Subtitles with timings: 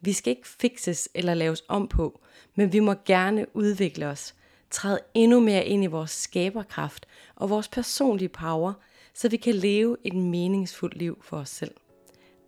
[0.00, 2.20] Vi skal ikke fikses eller laves om på,
[2.54, 4.34] men vi må gerne udvikle os,
[4.70, 7.06] træde endnu mere ind i vores skaberkraft
[7.36, 8.72] og vores personlige power,
[9.14, 11.74] så vi kan leve et meningsfuldt liv for os selv.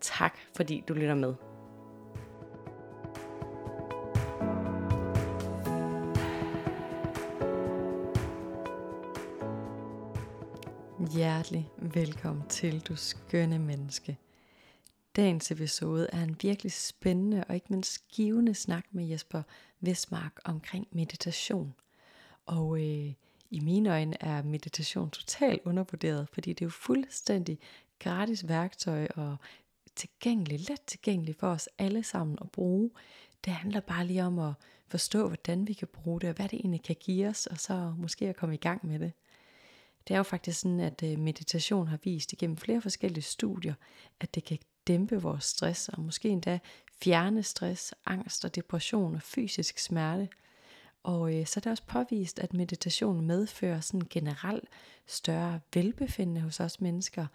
[0.00, 1.34] Tak fordi du lytter med.
[11.14, 14.18] Hjertelig velkommen til, du skønne menneske.
[15.16, 19.42] Dagens episode er en virkelig spændende og ikke mindst givende snak med Jesper
[19.80, 21.74] Vestmark omkring meditation.
[22.46, 23.12] Og øh,
[23.50, 27.58] i mine øjne er meditation totalt undervurderet, fordi det er jo fuldstændig
[27.98, 29.36] gratis værktøj og
[29.96, 32.90] tilgængelig, let tilgængelig for os alle sammen at bruge.
[33.44, 34.52] Det handler bare lige om at
[34.88, 37.94] forstå, hvordan vi kan bruge det, og hvad det egentlig kan give os, og så
[37.98, 39.12] måske at komme i gang med det.
[40.08, 43.74] Det er jo faktisk sådan, at øh, meditation har vist igennem flere forskellige studier,
[44.20, 46.58] at det kan dæmpe vores stress, og måske endda
[47.02, 50.28] fjerne stress, angst og depression og fysisk smerte.
[51.02, 54.64] Og øh, så er det også påvist, at meditation medfører sådan generelt
[55.06, 57.26] større velbefindende hos os mennesker.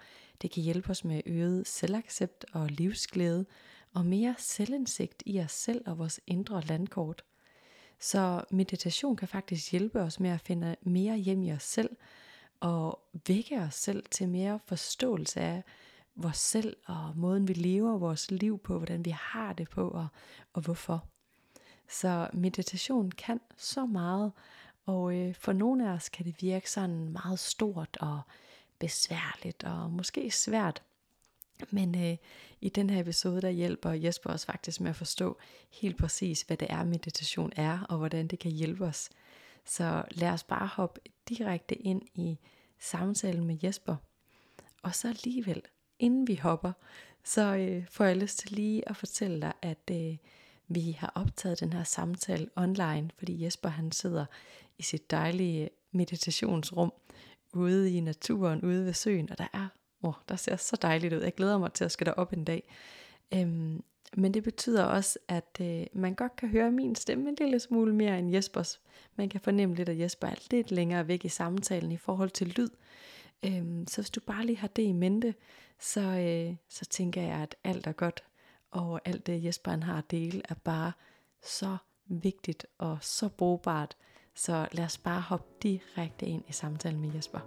[0.41, 3.45] Det kan hjælpe os med øget selvaccept og livsglæde,
[3.93, 7.23] og mere selvindsigt i os selv og vores indre landkort.
[7.99, 11.89] Så meditation kan faktisk hjælpe os med at finde mere hjem i os selv,
[12.59, 15.63] og vække os selv til mere forståelse af,
[16.17, 20.07] vores selv og måden vi lever vores liv på, hvordan vi har det på og,
[20.53, 21.05] og hvorfor.
[21.89, 24.31] Så meditation kan så meget,
[24.85, 28.21] og øh, for nogle af os kan det virke sådan meget stort og
[28.79, 30.83] besværligt og måske svært.
[31.71, 32.17] Men øh,
[32.61, 35.37] i den her episode, der hjælper Jesper os faktisk med at forstå
[35.71, 39.09] helt præcis, hvad det er, meditation er, og hvordan det kan hjælpe os.
[39.65, 42.39] Så lad os bare hoppe direkte ind i
[42.79, 43.95] samtalen med Jesper.
[44.81, 45.61] Og så alligevel,
[45.99, 46.71] inden vi hopper,
[47.23, 50.17] så øh, får jeg lyst til lige at fortælle dig, at øh,
[50.67, 54.25] vi har optaget den her samtale online, fordi Jesper han sidder
[54.77, 56.93] i sit dejlige øh, meditationsrum
[57.53, 59.67] ude i naturen, ude ved søen, og der er,
[60.03, 61.21] oh, der ser så dejligt ud.
[61.21, 62.63] Jeg glæder mig til at skal derop en dag.
[63.33, 63.83] Øhm,
[64.15, 67.95] men det betyder også, at øh, man godt kan høre min stemme en lille smule
[67.95, 68.79] mere end Jespers.
[69.15, 72.47] Man kan fornemme lidt, at Jesper er lidt længere væk i samtalen i forhold til
[72.47, 72.69] lyd.
[73.45, 75.33] Øhm, så hvis du bare lige har det i mente,
[75.79, 78.23] så, øh, så tænker jeg, at alt er godt,
[78.71, 80.91] og alt det Jesper han har at dele, er bare
[81.41, 83.97] så vigtigt og så brugbart.
[84.35, 87.39] Så lad os bare hoppe direkte ind i samtalen med Jesper.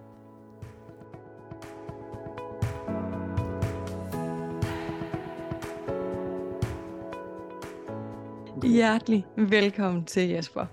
[8.68, 10.66] Hjertelig velkommen til Jesper.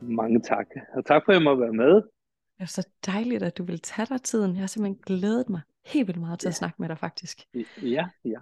[0.00, 0.66] Mange tak.
[0.96, 1.94] Og tak for, at jeg må være med.
[1.94, 4.54] Det er så dejligt, at du vil tage dig tiden.
[4.54, 6.50] Jeg har simpelthen glædet mig helt vildt meget til ja.
[6.50, 7.40] at snakke med dig faktisk.
[7.82, 8.38] Ja, ja.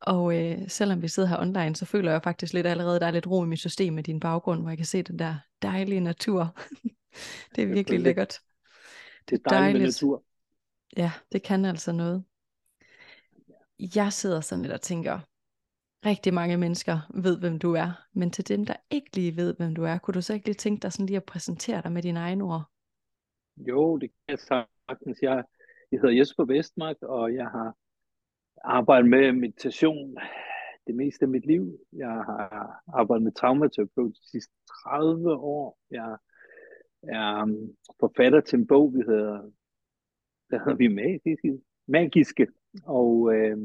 [0.00, 3.10] Og øh, selvom vi sidder her online, så føler jeg faktisk lidt allerede, der er
[3.10, 6.00] lidt ro i mit system med din baggrund, hvor jeg kan se den der dejlige
[6.00, 6.56] natur.
[7.54, 8.38] det er virkelig lækkert.
[9.28, 10.24] Det er dejligt, dejligt natur.
[10.96, 12.24] Ja, det kan altså noget.
[13.94, 15.20] Jeg sidder sådan lidt og tænker,
[16.06, 19.74] rigtig mange mennesker ved, hvem du er, men til dem, der ikke lige ved, hvem
[19.74, 22.02] du er, kunne du så ikke lige tænke dig sådan lige at præsentere dig med
[22.02, 22.62] dine egne ord?
[23.56, 25.18] Jo, det kan jeg sagtens.
[25.22, 25.44] Jeg,
[25.92, 27.76] jeg hedder Jesper Vestmark, og jeg har
[28.64, 30.18] arbejdet med meditation
[30.86, 31.78] det meste af mit liv.
[31.92, 34.54] Jeg har arbejdet med traumaterapeut de sidste
[34.84, 35.78] 30 år.
[35.90, 36.16] Jeg
[37.02, 39.50] er um, forfatter til en bog, vi hedder,
[40.50, 42.46] der hedder vi magiske, magiske.
[42.84, 43.58] og øh,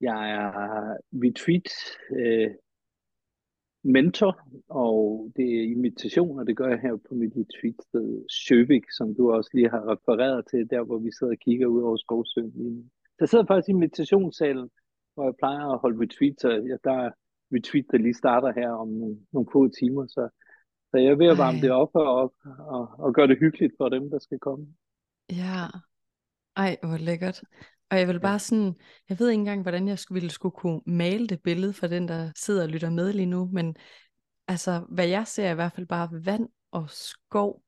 [0.00, 1.68] jeg er retreat
[2.16, 2.54] øh,
[3.82, 9.14] mentor, og det er imitation, og det gør jeg her på mit retreat-sted Sjøvik, som
[9.14, 12.52] du også lige har refereret til, der hvor vi sidder og kigger ud over Skovsøen
[12.54, 14.70] lige Så jeg sidder faktisk i meditationssalen,
[15.14, 17.10] hvor jeg plejer at holde retreat, så ja, der er
[17.54, 20.28] retreat, der lige starter her om nogle, nogle få timer, så,
[20.90, 21.62] så jeg er ved at varme Ej.
[21.62, 22.34] det op og,
[22.76, 24.66] og, og gøre det hyggeligt for dem, der skal komme.
[25.30, 25.62] Ja,
[26.56, 27.42] ej, hvor lækkert.
[27.90, 28.74] Og jeg vil bare sådan,
[29.08, 32.32] jeg ved ikke engang, hvordan jeg ville skulle kunne male det billede for den, der
[32.36, 33.76] sidder og lytter med lige nu, men
[34.48, 37.62] altså, hvad jeg ser er i hvert fald bare vand og skov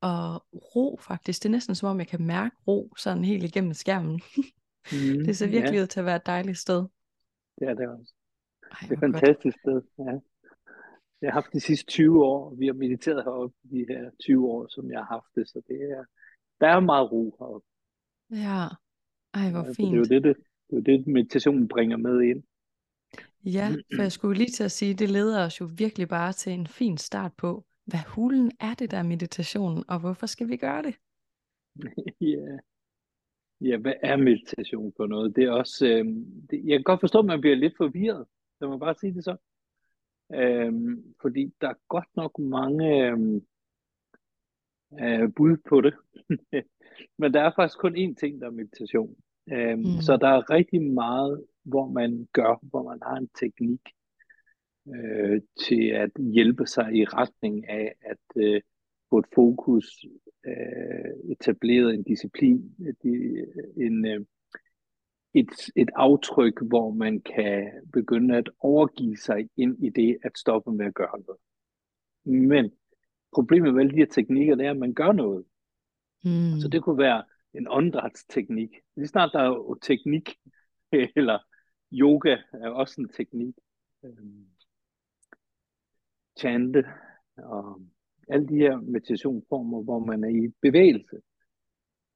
[0.00, 1.42] og ro faktisk.
[1.42, 4.20] Det er næsten som om, jeg kan mærke ro sådan helt igennem skærmen.
[4.92, 5.82] Mm, det ser virkelig yeah.
[5.82, 6.84] ud til at være et dejligt sted.
[7.58, 8.12] Det er det også.
[8.70, 9.16] Ej, Det er et godt.
[9.16, 9.82] fantastisk sted.
[9.98, 10.18] Ja.
[11.22, 12.54] Jeg har haft de sidste 20 år.
[12.54, 15.48] Vi har mediteret heroppe de her 20 år, som jeg har haft det.
[15.48, 16.04] Så det er,
[16.60, 17.66] der er meget ro heroppe.
[18.30, 18.66] Ja,
[19.34, 20.10] ej, hvor så det er jo fint.
[20.10, 20.36] det, det,
[20.70, 22.42] det, er det meditationen bringer med ind.
[23.44, 26.52] Ja, for jeg skulle lige til at sige, det leder os jo virkelig bare til
[26.52, 30.56] en fin start på, hvad hulen er det der er meditationen, og hvorfor skal vi
[30.56, 30.94] gøre det?
[32.20, 32.58] Ja.
[33.60, 35.36] ja, hvad er meditation for noget?
[35.36, 36.04] Det er også, øh,
[36.50, 38.26] det, jeg kan godt forstå, at man bliver lidt forvirret.
[38.60, 39.36] Lad mig bare sige det så.
[40.34, 43.46] Øhm, fordi der er godt nok mange øhm,
[45.00, 45.94] øh, bud på det.
[47.18, 49.16] Men der er faktisk kun én ting, der er meditation.
[49.52, 50.00] Øhm, Mm.
[50.00, 53.80] Så der er rigtig meget, hvor man gør, hvor man har en teknik
[54.88, 58.60] øh, til at hjælpe sig i retning af at øh,
[59.10, 60.04] få et fokus,
[60.46, 63.04] øh, etableret en disciplin, et,
[63.76, 64.20] en, øh,
[65.34, 70.72] et, et aftryk, hvor man kan begynde at overgive sig ind i det at stoppe
[70.72, 71.40] med at gøre noget.
[72.48, 72.70] Men
[73.34, 75.44] problemet med alle de her teknikker, det er, at man gør noget.
[76.24, 76.60] Mm.
[76.60, 77.22] Så det kunne være
[77.54, 78.70] en åndedrætsteknik.
[78.96, 80.34] Lige snart der er jo teknik,
[81.16, 81.38] eller
[81.92, 83.54] yoga er også en teknik.
[84.04, 84.46] Øhm,
[86.38, 86.84] chante
[87.36, 87.80] og
[88.28, 91.16] alle de her meditationsformer, hvor man er i bevægelse,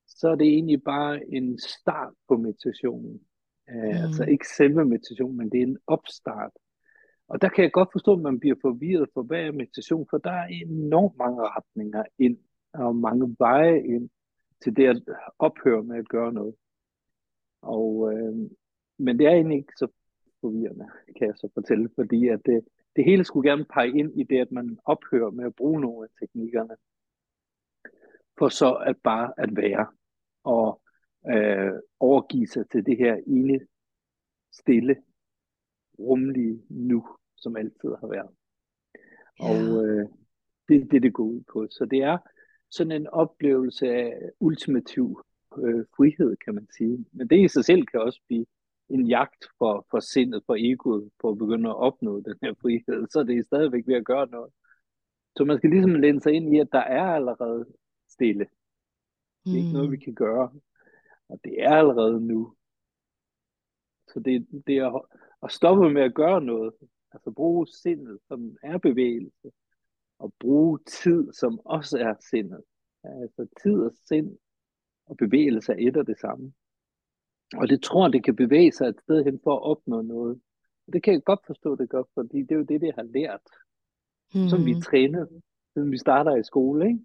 [0.06, 3.20] så er det egentlig bare en start på meditationen.
[3.70, 4.04] Øh, Mm.
[4.04, 6.52] Altså ikke selve meditationen, men det er en opstart.
[7.28, 10.06] Og der kan jeg godt forstå, at man bliver forvirret for, hvad er meditation?
[10.10, 12.38] For der er enormt mange retninger ind,
[12.74, 14.10] og mange veje ind
[14.62, 15.02] til det at
[15.38, 16.54] ophøre med at gøre noget.
[17.62, 18.34] Og, øh,
[18.98, 19.88] men det er egentlig ikke så
[20.40, 22.64] forvirrende, kan jeg så fortælle, fordi at det,
[22.96, 26.04] det hele skulle gerne pege ind i det, at man ophører med at bruge nogle
[26.04, 26.76] af teknikkerne,
[28.38, 29.86] for så at bare at være
[30.44, 30.82] og
[31.30, 33.60] øh, overgive sig til det her ene
[34.52, 34.96] stille,
[35.98, 37.06] rumlige nu,
[37.36, 38.30] som altid har været.
[39.40, 39.82] Og Ja.
[39.82, 40.08] øh,
[40.68, 41.66] det er det, det går ud på.
[41.70, 42.18] Så det er
[42.70, 45.20] sådan en oplevelse af ultimativ
[45.58, 47.06] øh, frihed, kan man sige.
[47.12, 48.46] Men det i sig selv kan også blive
[48.88, 53.06] en jagt for, for sindet, for egoet, for at begynde at opnå den her frihed.
[53.10, 54.52] Så det er stadigvæk ved at gøre noget.
[55.36, 57.66] Så man skal ligesom læne sig ind i, at der er allerede
[58.08, 58.46] stille.
[59.44, 60.02] Det er ikke noget, vi Mm.
[60.02, 60.52] kan gøre.
[61.28, 62.54] Og det er allerede nu.
[64.08, 65.02] Så det, det er at-
[65.42, 66.72] at stoppe med at gøre noget.
[67.12, 69.50] Altså bruge sindet, som er bevægelse.
[70.18, 72.62] Og bruge tid, som også er sindet.
[73.04, 74.38] Altså tid og sind
[75.06, 76.52] og bevægelse er et og det samme.
[77.56, 80.40] Og det tror, det kan bevæge sig et sted hen for at opnå noget.
[80.86, 83.02] Og det kan jeg godt forstå, det gør, fordi det er jo det, det har
[83.02, 83.40] lært.
[84.50, 84.80] Som vi Mm.
[84.80, 85.26] træner,
[85.74, 87.00] siden vi starter i skole, ikke?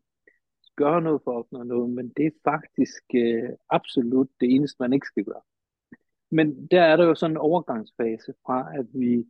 [0.75, 4.94] Gøre noget for at opnå noget, men det er faktisk øh, absolut det eneste, man
[4.94, 5.42] ikke skal gøre.
[6.30, 9.25] Men der er der jo sådan en overgangsfase fra, at vi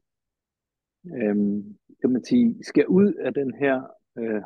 [1.05, 3.83] øhm, kan man sige, skal ud af den her
[4.17, 4.41] øh,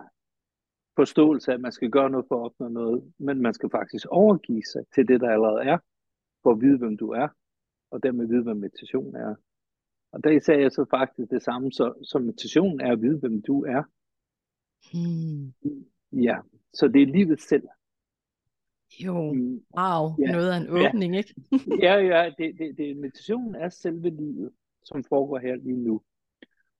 [0.96, 4.06] forståelse af, at man skal gøre noget for at opnå noget, men man skal faktisk
[4.10, 5.78] overgive sig til det, der allerede er,
[6.44, 7.28] for at vide, hvem du er,
[7.92, 9.36] og dermed vide, hvad meditation er.
[10.12, 13.42] Og der sagde jeg så faktisk det samme, så, så meditation er at vide, hvem
[13.42, 13.84] du er.
[14.94, 15.54] Mm.
[16.24, 16.38] Ja,
[16.74, 17.68] så det er livet selv.
[19.06, 21.36] Jo, Mm, wow, Ja, noget af en ja, åbning, ikke?
[21.82, 24.52] ja, ja det, det, det, meditationen er selve livet,
[24.84, 26.02] som foregår her lige nu.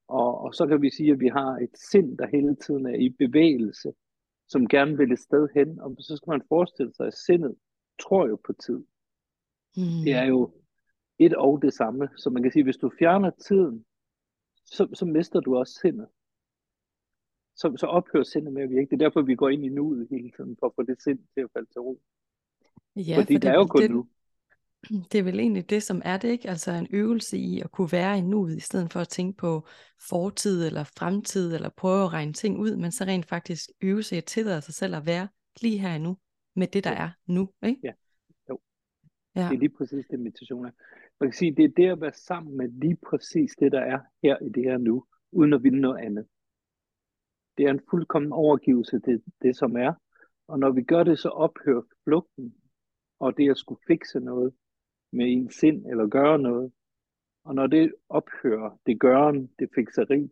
[0.08, 2.94] Og, og så kan vi sige, at vi har et sind, der hele tiden er
[2.94, 3.92] i bevægelse,
[4.48, 5.80] som gerne vil et sted hen.
[5.80, 7.56] Og så skal man forestille sig, at sindet
[8.02, 8.84] tror jo på tid.
[10.04, 10.28] Det er Mm.
[10.28, 10.52] jo
[11.18, 12.08] et og det samme.
[12.16, 13.84] Så man kan sige, at hvis du fjerner tiden,
[14.64, 16.08] så, så mister du også sindet.
[17.56, 18.86] Så, så ophører sindet med at virke.
[18.90, 21.18] Det er derfor, vi går ind i nuet hele tiden, for at få det sind
[21.34, 22.00] til at falde til ro.
[22.96, 24.08] Ja, Fordi for det er er jo kun det, nu.
[25.12, 26.50] det er vel egentlig det, som er det, ikke?
[26.50, 29.66] Altså en øvelse i at kunne være i nuet, i stedet for at tænke på
[30.08, 34.24] fortid eller fremtid, eller prøve at regne ting ud, men så rent faktisk øve sig
[34.24, 35.28] til at sig selv at være
[35.62, 36.16] lige her nu,
[36.56, 37.80] med det, der er nu, ikke?
[37.84, 37.92] ja,
[38.48, 38.60] jo.
[39.36, 40.70] Ja, Det er lige præcis det, meditation er.
[41.20, 44.00] Man kan sige, det er det at være sammen med lige præcis det, der er
[44.22, 46.26] her i det her nu, uden at ville noget andet.
[47.58, 49.92] Det er en fuldkommen overgivelse til det, som er.
[50.48, 52.54] Og når vi gør det, så ophører flugten,
[53.18, 54.52] og det at skulle fikse noget
[55.12, 56.72] med en sind, eller gøre noget.
[57.44, 60.30] Og når det ophører, det gøren, det fikseri,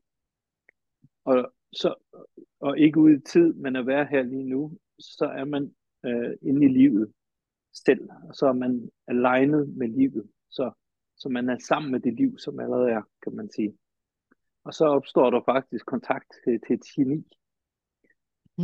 [1.25, 1.95] og, så,
[2.61, 6.37] og ikke ud i tid, men at være her lige nu, så er man øh,
[6.43, 7.13] inde i livet
[7.73, 10.71] selv, og så er man alignet med livet, så,
[11.17, 13.79] så man er sammen med det liv, som allerede er, kan man sige.
[14.65, 17.27] Og så opstår der faktisk kontakt til, til et geni.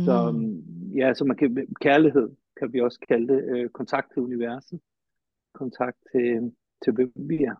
[0.05, 0.37] Så mm.
[0.37, 2.29] mm, ja, så man kan, kærlighed
[2.59, 4.81] kan vi også kalde det, øh, kontakt til universet,
[5.53, 6.51] kontakt til,
[6.83, 7.55] til hvem vi er.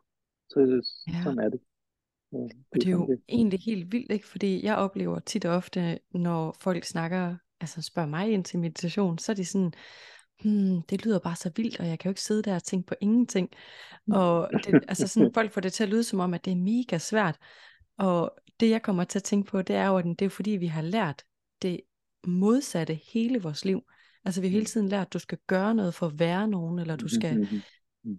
[0.50, 0.60] Så
[1.08, 1.24] ja.
[1.24, 1.60] sådan er det.
[2.32, 2.38] Ja,
[2.72, 3.22] og det er jo det.
[3.30, 4.28] egentlig helt vildt, ikke?
[4.28, 9.18] Fordi jeg oplever tit og ofte, når folk snakker, altså spørger mig ind til meditation,
[9.18, 9.74] så er de sådan,
[10.44, 12.88] hmm, det lyder bare så vildt, og jeg kan jo ikke sidde der og tænke
[12.88, 13.50] på ingenting.
[14.12, 16.58] Og det, altså sådan, folk får det til at lyde som om, at det er
[16.58, 17.38] mega svært.
[17.98, 20.52] Og det jeg kommer til at tænke på, det er jo, at det er fordi,
[20.52, 21.24] vi har lært
[21.62, 21.80] det
[22.28, 23.82] modsatte hele vores liv.
[24.26, 24.66] Altså vi har hele mm.
[24.66, 27.56] tiden lært, at du skal gøre noget for at være nogen, eller du skal mm-hmm.
[27.56, 27.62] Mm.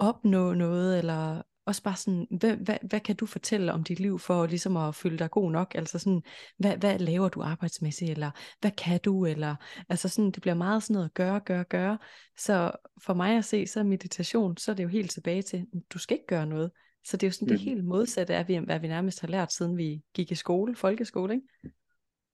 [0.00, 4.18] Opnå noget, eller også bare sådan, hvad, hvad, hvad kan du fortælle om dit liv
[4.18, 5.74] for ligesom at føle dig god nok?
[5.74, 6.22] Altså sådan,
[6.58, 9.26] hvad, hvad laver du arbejdsmæssigt, eller hvad kan du?
[9.26, 9.54] Eller,
[9.88, 11.98] altså sådan, det bliver meget sådan noget at gøre, gøre, gøre.
[12.38, 12.72] Så
[13.04, 15.98] for mig at se, så er meditation, så er det jo helt tilbage til, du
[15.98, 16.70] skal ikke gøre noget.
[17.04, 17.48] Så det er jo sådan mm.
[17.48, 21.34] det helt modsatte af, hvad vi nærmest har lært, siden vi gik i skole, folkeskole,
[21.34, 21.46] ikke?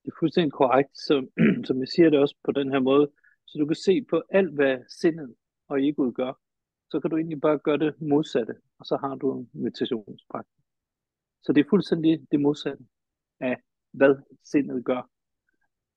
[0.05, 1.27] Det er fuldstændig korrekt, så,
[1.67, 3.11] som jeg siger det også på den her måde,
[3.47, 5.35] så du kan se på alt, hvad sindet
[5.69, 6.33] og egoet gør,
[6.91, 10.65] så kan du egentlig bare gøre det modsatte, og så har du en meditationspraksis.
[11.43, 12.85] Så det er fuldstændig det modsatte
[13.41, 13.57] af,
[13.93, 15.11] hvad sindet gør.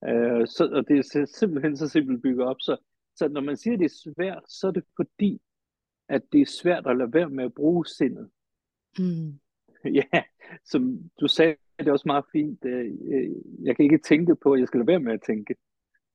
[0.01, 2.55] Uh, så, og det er simpelthen så simpelt bygget op.
[2.59, 2.77] Så,
[3.15, 5.41] så når man siger, at det er svært, så er det fordi,
[6.09, 8.29] at det er svært at lade være med at bruge sindet.
[8.99, 9.39] Mm.
[9.99, 10.23] ja,
[10.65, 12.65] som du sagde, det er også meget fint.
[12.65, 13.29] Øh, øh,
[13.63, 15.55] jeg kan ikke tænke på, at jeg skal lade være med at tænke.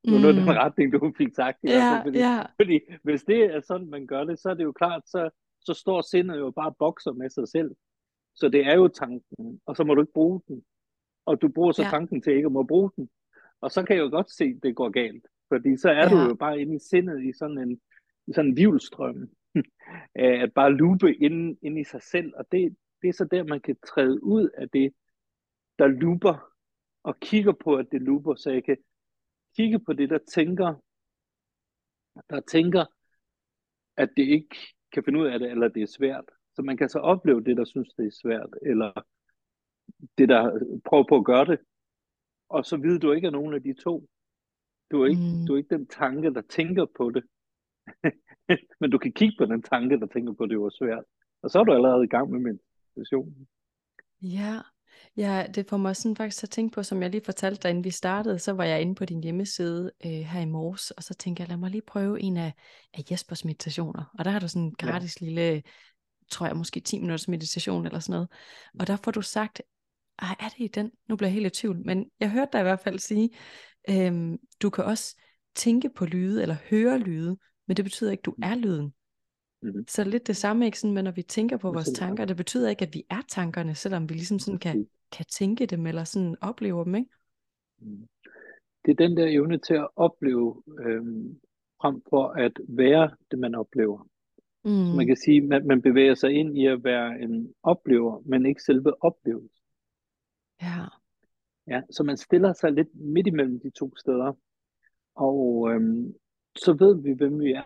[0.05, 0.23] Det var mm.
[0.23, 1.59] noget den retning, du fik sagt.
[1.62, 2.47] I ja, fordi, ja.
[2.61, 5.75] fordi hvis det er sådan, man gør det, så er det jo klart, så, så
[5.75, 7.71] står sindet jo bare bokser med sig selv.
[8.35, 10.62] Så det er jo tanken, og så må du ikke bruge den.
[11.26, 11.88] Og du bruger så ja.
[11.88, 13.11] tanken til ikke at må bruge den.
[13.61, 15.26] Og så kan jeg jo godt se, at det går galt.
[15.49, 16.09] Fordi så er ja.
[16.09, 17.81] du jo bare inde i sindet i sådan en,
[18.26, 19.28] i sådan en vivlstrøm.
[20.14, 22.33] at bare lupe ind, ind i sig selv.
[22.37, 24.93] Og det, det er så der, man kan træde ud af det,
[25.78, 26.49] der luper,
[27.02, 28.76] og kigger på, at det luper, så jeg kan
[29.59, 30.75] kigge på det, der tænker,
[32.31, 32.85] der tænker,
[33.97, 34.57] at det ikke
[34.93, 36.25] kan finde ud af det, eller det er svært.
[36.55, 38.93] Så man kan så opleve det, der synes, det er svært, eller
[40.19, 40.43] det, der
[40.85, 41.59] prøver på at gøre det,
[42.49, 44.09] og så ved du ikke er nogen af de to.
[44.91, 45.47] Du er ikke, mm.
[45.47, 47.25] du er ikke den tanke, der tænker på det.
[48.81, 51.05] Men du kan kigge på den tanke, der tænker på, at det var svært.
[51.43, 53.49] Og så er du allerede i gang med meditationen.
[54.23, 54.61] Ja,
[55.17, 57.85] Ja, det får mig sådan faktisk at tænke på, som jeg lige fortalte dig, inden
[57.85, 61.14] vi startede, så var jeg inde på din hjemmeside øh, her i morges, og så
[61.14, 62.52] tænkte jeg, lad mig lige prøve en af,
[62.95, 64.05] af Jespers meditationer.
[64.19, 65.26] Og der har du sådan en gratis ja.
[65.26, 65.62] lille,
[66.31, 68.28] tror jeg måske 10 minutters meditation eller sådan noget.
[68.81, 69.62] Og der får du sagt,
[70.19, 70.90] ej, er det i den?
[71.09, 73.31] Nu bliver jeg helt i tvivl, men jeg hørte dig i hvert fald sige,
[73.90, 75.17] øhm, du kan også
[75.55, 77.37] tænke på lyde, eller høre lyde,
[77.67, 78.43] men det betyder ikke, du mm.
[78.43, 78.93] er lyden.
[79.62, 79.85] Mm-hmm.
[79.88, 80.79] Så lidt det samme, ikke?
[80.79, 83.75] Sådan, men når vi tænker på vores tanker, det betyder ikke, at vi er tankerne,
[83.75, 87.11] selvom vi ligesom sådan kan, kan tænke dem, eller sådan opleve dem, ikke?
[87.79, 88.09] Mm.
[88.85, 91.41] Det er den der evne til at opleve, øhm,
[91.81, 94.09] frem for at være det, man oplever.
[94.65, 94.71] Mm.
[94.71, 98.23] Så man kan sige, at man, man bevæger sig ind i at være en oplever,
[98.25, 99.65] men ikke selve oplevelsen.
[100.62, 100.85] Ja.
[101.67, 104.33] Ja, så man stiller sig lidt midt imellem de to steder.
[105.15, 106.15] Og øhm,
[106.57, 107.62] så ved vi, hvem vi er.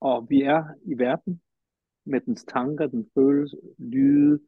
[0.00, 1.40] Og vi er i verden
[2.04, 4.40] med dens tanker, den følelse, lyde,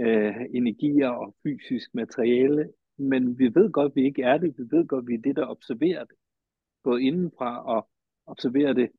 [0.00, 2.72] øh, energier og fysisk materiale.
[2.96, 4.54] Men vi ved godt, at vi ikke er det.
[4.58, 6.16] Vi ved godt, at vi er det, der observerer det.
[6.84, 7.88] Både indenfra og
[8.26, 8.90] observerer det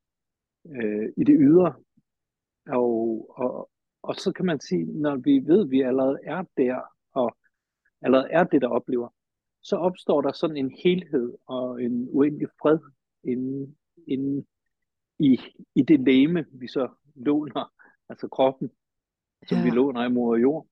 [0.69, 1.73] øh, i det ydre.
[2.67, 3.69] Og, og,
[4.01, 6.81] og så kan man sige, når vi ved, at vi allerede er der,
[7.13, 7.37] og
[8.01, 9.09] allerede er det, der oplever,
[9.61, 12.79] så opstår der sådan en helhed og en uendelig fred
[13.23, 14.47] inden, inden
[15.19, 15.39] i,
[15.75, 17.71] i det læme, vi så låner,
[18.09, 18.71] altså kroppen,
[19.47, 19.63] som ja.
[19.63, 20.67] vi låner i mor og jord.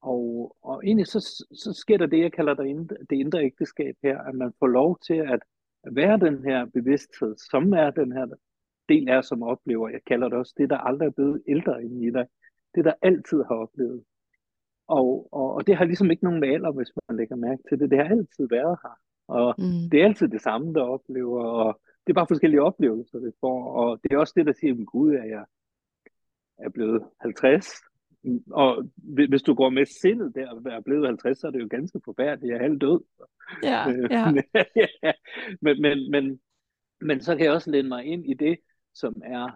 [0.00, 1.20] Og, og egentlig så,
[1.52, 4.66] så sker der det, jeg kalder det indre, det indre ægteskab her, at man får
[4.66, 5.40] lov til at
[5.90, 8.26] være den her bevidsthed, som er den her
[8.88, 9.88] del af som oplever.
[9.88, 12.26] Jeg kalder det også det, der aldrig er blevet ældre end i dig.
[12.74, 14.04] Det, der altid har oplevet.
[14.88, 17.90] Og, og, og det har ligesom ikke nogen alder, hvis man lægger mærke til det.
[17.90, 18.98] Det har altid været her.
[19.28, 19.90] Og mm.
[19.90, 21.44] det er altid det samme, der oplever.
[21.44, 23.72] Og det er bare forskellige oplevelser, det får.
[23.72, 25.44] Og det er også det, der siger, at Gud er jeg
[26.58, 27.66] er blevet 50.
[28.50, 28.84] Og
[29.28, 32.00] hvis du går med sindet der og er blevet 50, så er det jo ganske
[32.04, 32.50] forfærdeligt.
[32.50, 33.00] Jeg er halvt død.
[33.62, 33.88] Ja,
[35.02, 35.12] ja.
[35.60, 36.40] men, men, men,
[37.00, 38.58] men så kan jeg også læne mig ind i det,
[38.94, 39.50] som er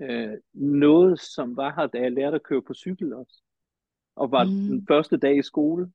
[0.00, 3.42] øh, noget, som var her, da jeg lærte at køre på cykel også.
[4.16, 4.50] Og var mm.
[4.50, 5.92] den første dag i skole,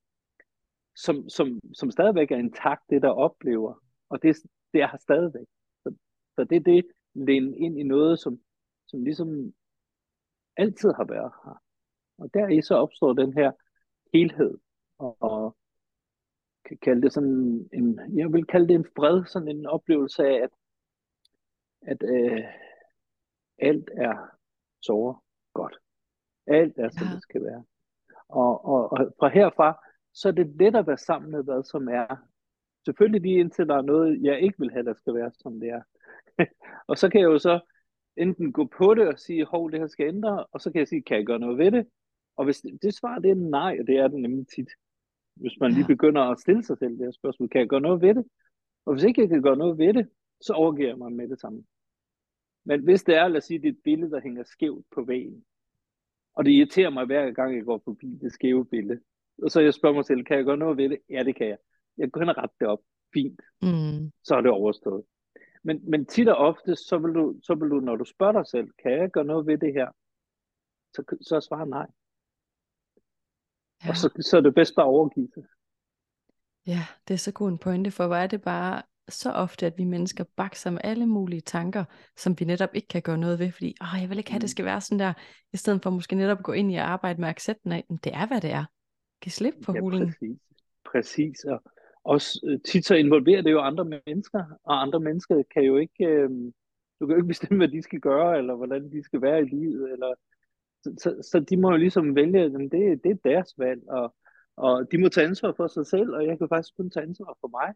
[0.96, 3.84] som, som, som stadigvæk er intakt, det der oplever.
[4.10, 4.36] Og det,
[4.74, 5.48] det er stadigvæk.
[6.36, 8.40] Så det er det, læne ind i noget, som,
[8.88, 9.54] som ligesom
[10.58, 11.62] altid har været her.
[12.18, 13.52] Og deri så opstår den her
[14.14, 14.58] helhed,
[14.98, 15.58] og, og
[16.66, 20.44] kan kalde det sådan en, jeg vil kalde det en fred, sådan en oplevelse af,
[20.44, 20.50] at,
[21.82, 22.44] at øh,
[23.58, 24.28] alt er
[24.82, 25.16] så
[25.54, 25.78] godt.
[26.48, 27.14] Alt er, som ja.
[27.14, 27.64] det skal være.
[28.30, 31.88] Og, og, og fra herfra, så er det let at være sammen med, hvad som
[31.88, 32.31] er.
[32.86, 35.70] Selvfølgelig lige indtil der er noget, jeg ikke vil have, der skal være, som det
[35.70, 35.82] er.
[36.90, 37.60] og så kan jeg jo så
[38.18, 40.88] enten gå på det og sige, hov, det her skal ændre, og så kan jeg
[40.88, 41.88] sige, kan jeg gøre noget ved det?
[42.36, 44.70] Og hvis det, det svar det er nej, og det er det nemlig tit,
[45.36, 48.02] hvis man lige begynder at stille sig selv det her spørgsmål, kan jeg gøre noget
[48.02, 48.26] ved det?
[48.86, 50.10] Og hvis ikke jeg kan gøre noget ved det,
[50.42, 51.64] så overgiver jeg mig med det samme.
[52.66, 55.04] Men hvis det er, lad os sige, det er et billede, der hænger skævt på
[55.04, 55.46] væggen,
[56.34, 59.02] og det irriterer mig hver gang, jeg går forbi det skæve billede,
[59.44, 61.00] og så jeg spørger mig selv, kan jeg gøre noget ved det?
[61.10, 61.58] Ja, det kan jeg.
[61.98, 62.80] Jeg kan rette det op.
[63.14, 63.42] Fint.
[63.62, 64.12] Mm.
[64.24, 65.04] Så er det overstået.
[65.64, 68.48] Men, men tit og ofte, så vil, du, så vil du, når du spørger dig
[68.48, 69.90] selv, kan jeg gøre noget ved det her?
[70.94, 71.88] Så, så er svaret nej.
[73.84, 73.90] Ja.
[73.90, 75.46] Og så, så er det bedst bare at overgive det.
[76.68, 79.78] Ja, det er så god en pointe, for hvor er det bare så ofte, at
[79.78, 81.86] vi mennesker bakser med alle mulige tanker,
[82.18, 84.42] som vi netop ikke kan gøre noget ved, fordi Åh, jeg vil ikke have, at
[84.42, 84.52] det mm.
[84.52, 85.14] skal være sådan der,
[85.54, 88.14] i stedet for måske netop at gå ind i og arbejde med accepten af, det
[88.14, 88.66] er, hvad det er.
[89.22, 90.06] Giv slip på ja, hulen.
[90.06, 90.40] Præcis.
[90.86, 91.44] præcis.
[91.44, 91.64] Og
[92.04, 96.06] også øh, tit så involverer det jo andre mennesker, og andre mennesker kan jo ikke,
[96.06, 96.30] øh,
[97.00, 99.46] du kan jo ikke bestemme, hvad de skal gøre, eller hvordan de skal være i
[99.46, 100.14] livet, eller
[100.84, 104.16] så, så, så de må jo ligesom vælge, at det, det er deres valg, og,
[104.56, 107.38] og de må tage ansvar for sig selv, og jeg kan faktisk kun tage ansvar
[107.42, 107.74] for mig.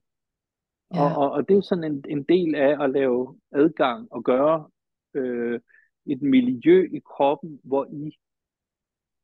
[0.94, 1.02] Ja.
[1.02, 4.70] Og, og, og det er sådan en, en del af at lave adgang og gøre
[5.14, 5.60] øh,
[6.06, 8.18] et miljø i kroppen, hvor i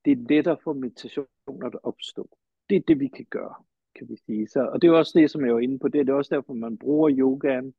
[0.06, 2.38] det er lettere for meditationer at opstå.
[2.70, 3.56] Det er det, vi kan gøre,
[3.96, 4.48] kan vi sige.
[4.48, 5.88] Så, og det er også det, som jeg var inde på.
[5.88, 7.74] Det, det er også derfor, man bruger yogaen.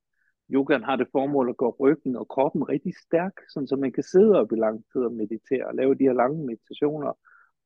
[0.51, 4.03] Yogaen har det formål at gøre ryggen og kroppen rigtig stærk, sådan så man kan
[4.03, 7.13] sidde op i lang tid og meditere og lave de her lange meditationer.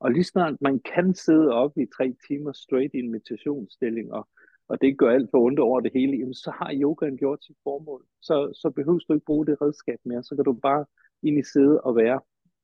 [0.00, 4.28] Og lige snart man kan sidde op i tre timer straight i en meditationsstilling og
[4.68, 7.56] og det gør alt for ondt over det hele, jamen, så har yogaen gjort sit
[7.62, 8.04] formål.
[8.20, 10.84] Så, så behøver du ikke bruge det redskab mere, så kan du bare
[11.22, 12.20] ind i sidde og være,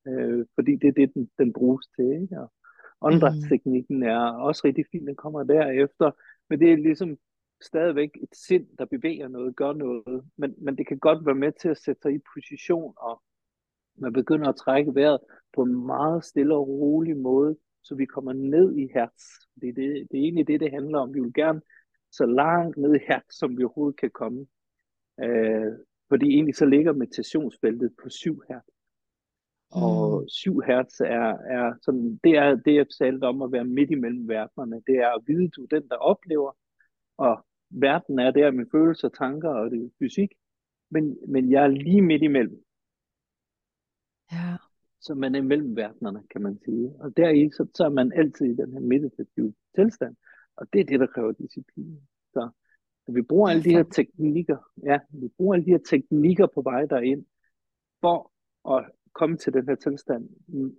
[0.09, 2.05] øh, fordi det er det, den, den bruges til.
[2.23, 2.41] Ikke?
[2.41, 2.53] Og
[3.05, 4.03] åndedrætsteknikken mm.
[4.03, 6.11] er også rigtig fin, den kommer derefter,
[6.51, 7.19] men det er ligesom
[7.62, 11.53] stadigvæk et sind, der bevæger noget, gør noget, men, men det kan godt være med
[11.53, 13.23] til at sætte sig i position, og
[13.95, 15.19] man begynder at trække vejret
[15.55, 19.23] på en meget stille og rolig måde, så vi kommer ned i hertz.
[19.61, 21.15] Det er, det, det er egentlig det, det handler om.
[21.15, 21.61] Vi vil gerne
[22.12, 24.47] så langt ned i hertz, som vi overhovedet kan komme.
[25.21, 25.73] Øh,
[26.09, 28.67] fordi egentlig så ligger meditationsfeltet på 7 hertz.
[29.73, 30.63] Og 7 mm.
[30.67, 34.83] hertz er, er sådan, det er det, jeg talte om at være midt imellem verdenerne.
[34.87, 36.53] Det er at vide, du er den, der oplever,
[37.17, 40.33] og verden er der med følelser, tanker og det fysik,
[40.91, 42.65] men, men jeg er lige midt imellem.
[44.33, 44.57] Ja.
[45.01, 46.95] Så man er mellem verdenerne, kan man sige.
[47.01, 50.17] Og deri, så, så er man altid i den her meditative tilstand.
[50.57, 52.01] Og det er det, der kræver disciplin.
[52.33, 52.51] Så,
[53.07, 56.63] så vi bruger alle de her teknikker, ja, vi bruger alle de her teknikker på
[56.63, 57.25] vej derind,
[58.01, 58.33] for
[58.77, 60.29] at komme til den her tilstand.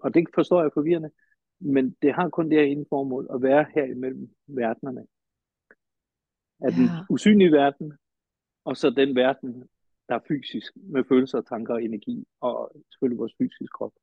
[0.03, 1.11] Og det forstår jeg forvirrende,
[1.59, 5.05] men det har kun det her ene formål, at være her imellem verdenerne.
[6.59, 6.75] Af ja.
[6.75, 7.93] den usynlige verden,
[8.65, 9.69] og så den verden,
[10.09, 13.93] der er fysisk, med følelser, tanker og energi, og selvfølgelig vores fysiske krop.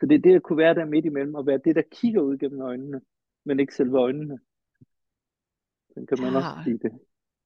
[0.00, 2.20] Så det er det at kunne være der midt imellem, og være det, der kigger
[2.20, 3.00] ud gennem øjnene,
[3.44, 4.38] men ikke selve øjnene.
[5.94, 6.36] Den kan man ja.
[6.36, 6.92] også sige det.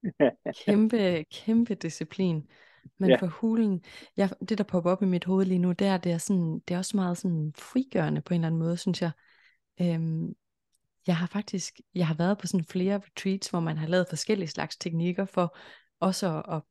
[0.66, 2.50] kæmpe, kæmpe disciplin.
[2.99, 3.16] Men ja.
[3.16, 3.85] for hulen,
[4.16, 6.61] jeg, det der popper op i mit hoved lige nu, det er, det er, sådan,
[6.69, 9.11] det er også meget sådan frigørende på en eller anden måde, synes jeg.
[9.81, 10.33] Øhm,
[11.07, 14.49] jeg har faktisk, jeg har været på sådan flere retreats, hvor man har lavet forskellige
[14.49, 15.57] slags teknikker for
[16.01, 16.62] også at, at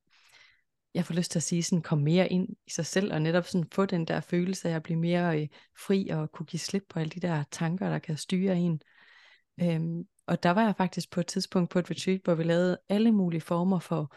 [0.93, 3.45] jeg får lyst til at sige, sådan komme mere ind i sig selv, og netop
[3.45, 5.47] sådan få den der følelse af at blive mere øh,
[5.85, 8.81] fri, og kunne give slip på alle de der tanker, der kan styre en.
[9.61, 12.79] Øhm, og der var jeg faktisk på et tidspunkt på et retreat, hvor vi lavede
[12.89, 14.15] alle mulige former for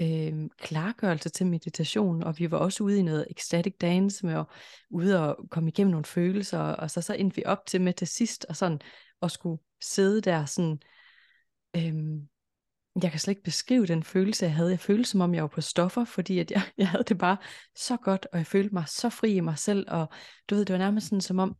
[0.00, 4.46] øh, klargørelse til meditation, og vi var også ude i noget ecstatic dance med at
[4.90, 8.06] ude og komme igennem nogle følelser, og så, så endte vi op til med til
[8.06, 8.80] sidst, og sådan
[9.22, 10.78] at skulle sidde der sådan,
[11.76, 11.94] øh,
[13.02, 14.70] jeg kan slet ikke beskrive den følelse, jeg havde.
[14.70, 17.36] Jeg følte som om, jeg var på stoffer, fordi at jeg, jeg havde det bare
[17.76, 20.08] så godt, og jeg følte mig så fri i mig selv, og
[20.50, 21.56] du ved, det var nærmest sådan som om,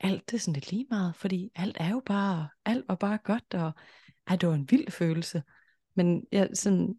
[0.00, 3.18] alt det er sådan lidt lige meget, fordi alt er jo bare, alt var bare
[3.24, 3.72] godt, og
[4.26, 5.42] ej, det var en vild følelse.
[5.96, 6.94] Men jeg, sådan,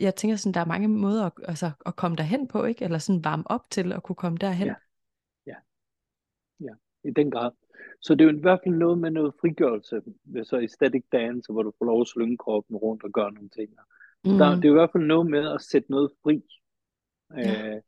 [0.00, 2.84] jeg tænker sådan, der er mange måder at, altså, at komme derhen på, ikke?
[2.84, 4.66] Eller sådan varme op til at kunne komme derhen.
[4.66, 4.74] Ja.
[5.46, 5.56] ja.
[6.60, 7.50] Ja, i den grad.
[8.00, 10.02] Så det er jo i hvert fald noget med noget frigørelse,
[10.44, 13.48] så i static dance, hvor du får lov at slynge kroppen rundt og gøre nogle
[13.48, 13.70] ting.
[14.24, 14.38] Mm.
[14.38, 16.42] Der, det er jo i hvert fald noget med at sætte noget fri.
[17.36, 17.74] Ja.
[17.74, 17.80] Øh,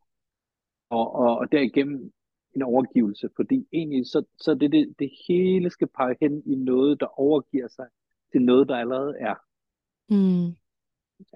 [0.91, 2.13] og, og, og derigennem
[2.57, 7.01] en overgivelse, fordi egentlig så, så det, det, det hele skal pege hen i noget,
[7.01, 7.87] der overgiver sig
[8.33, 9.35] til noget, der allerede er.
[10.09, 10.57] Mm.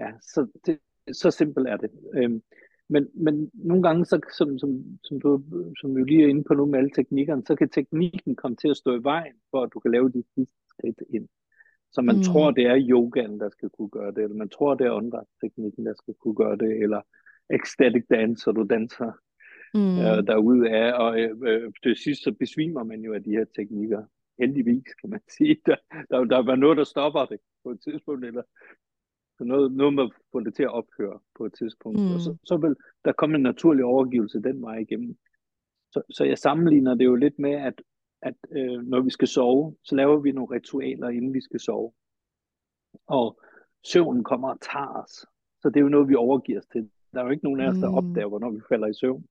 [0.00, 0.78] Ja, så, det,
[1.12, 1.90] så simpelt er det.
[2.14, 2.42] Øhm,
[2.88, 5.42] Men, men nogle gange, så, som, som, som, du,
[5.80, 8.68] som du lige er inde på nu med alle teknikkerne, så kan teknikken komme til
[8.68, 11.28] at stå i vejen, for at du kan lave de sidste skridt ind.
[11.92, 12.22] Så man mm.
[12.22, 15.86] tror, det er yogaen, der skal kunne gøre det, eller man tror, det er åndedrætsteknikken,
[15.86, 17.00] der skal kunne gøre det, eller
[17.50, 19.12] ecstatic dance, så du danser
[19.74, 19.98] mm.
[19.98, 23.44] øh, derude af, og øh, øh, det sidste, så besvimer man jo af de her
[23.56, 24.02] teknikker.
[24.38, 25.56] Heldigvis, kan man sige.
[25.66, 25.76] Der,
[26.10, 28.42] der, der var noget, der stopper det på et tidspunkt, eller
[29.38, 32.00] så noget, noget med at få det til at ophøre på et tidspunkt.
[32.00, 32.14] Mm.
[32.14, 35.16] Og så, så vil der komme en naturlig overgivelse den vej igennem.
[35.92, 37.82] Så, så jeg sammenligner det jo lidt med, at,
[38.22, 41.92] at øh, når vi skal sove, så laver vi nogle ritualer, inden vi skal sove.
[43.06, 43.40] Og
[43.84, 45.26] søvnen kommer og tager os.
[45.62, 46.90] Så det er jo noget, vi overgiver os til.
[47.12, 47.94] Der er jo ikke nogen af os, der mm.
[47.94, 49.26] opdager, hvornår vi falder i søvn.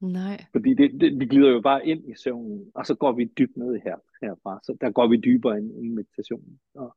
[0.00, 0.44] Nej.
[0.52, 3.56] Fordi det, det, vi glider jo bare ind i søvnen, og så går vi dybt
[3.56, 4.60] ned her, herfra.
[4.62, 6.60] Så der går vi dybere ind i meditationen.
[6.74, 6.96] Og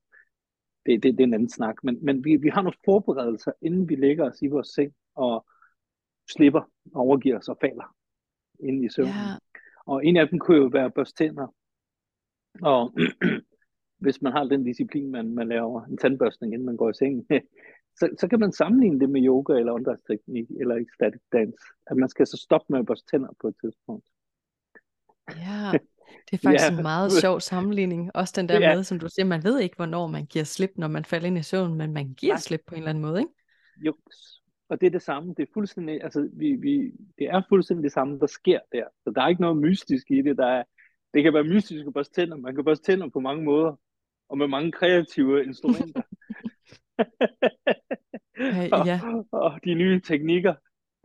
[0.86, 1.84] det, det, det er en anden snak.
[1.84, 5.46] Men, men vi, vi har nogle forberedelser, inden vi lægger os i vores seng og
[6.32, 6.62] slipper,
[6.96, 7.96] overgiver os og falder
[8.60, 9.13] ind i søvnen.
[9.13, 9.62] Ja.
[9.86, 11.48] Og en af dem kunne jo være børste tænder.
[12.62, 12.93] Og
[14.04, 17.28] hvis man har den disciplin, man, man laver en tandbørstning, inden man går i seng,
[18.00, 21.63] så, så kan man sammenligne det med yoga eller åndedrætsteknik eller ecstatic dance.
[21.88, 24.08] At man skal så stoppe med at børste tænder på et tidspunkt.
[25.30, 25.72] Ja,
[26.32, 26.78] det er faktisk ja.
[26.78, 28.12] en meget sjov sammenligning.
[28.13, 28.76] Også den der ja.
[28.76, 31.38] med, som du siger, man ved ikke, hvornår man giver slip, når man falder ind
[31.38, 32.39] i søvn, men man giver Nej.
[32.39, 33.32] slip på en eller anden måde, ikke?
[33.78, 33.94] Jo,
[34.70, 35.34] og det er det samme.
[35.38, 38.84] Det er fuldstændig, altså, vi, vi, det er fuldstændig det samme, der sker der.
[39.04, 40.38] Så der er ikke noget mystisk i det.
[40.38, 40.63] Der er,
[41.13, 42.38] det kan være mystisk at børste tænder.
[42.38, 43.80] Man kan børste tænder på mange måder,
[44.30, 46.02] og med mange kreative instrumenter.
[48.72, 49.00] ja, ja.
[49.04, 50.54] og, og de nye teknikker.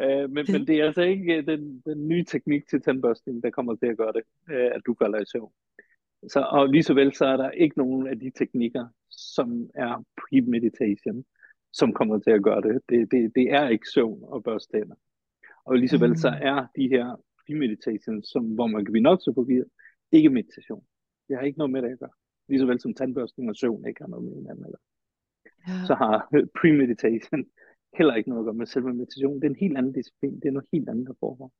[0.02, 3.76] Uh, men, men det er altså ikke den, den nye teknik til tandbørstning, der kommer
[3.76, 5.52] til at gøre det, uh, at du falder i søvn.
[6.28, 10.04] Så, og lige så vel, så er der ikke nogen af de teknikker, som er
[10.20, 11.24] pre-meditation,
[11.72, 12.80] som kommer til at gøre det.
[12.88, 14.94] Det, det, det er ikke søvn og børste tænder.
[15.64, 16.36] Og lige så vel, så mm.
[16.40, 17.06] er de her
[17.40, 19.68] pre-meditation, som, hvor man kan blive nok så forvirret,
[20.12, 20.84] ikke meditation.
[21.28, 22.16] Det har ikke noget med det at gøre.
[22.48, 24.64] Lige så vel som tandbørstning og søvn ikke har noget med hinanden.
[24.64, 24.78] Eller
[25.68, 25.86] ja.
[25.86, 26.28] så har
[26.60, 27.44] premeditation
[27.96, 29.34] heller ikke noget at gøre med selve meditation.
[29.34, 30.34] Det er en helt anden disciplin.
[30.40, 31.52] Det er noget helt andet, der foregår.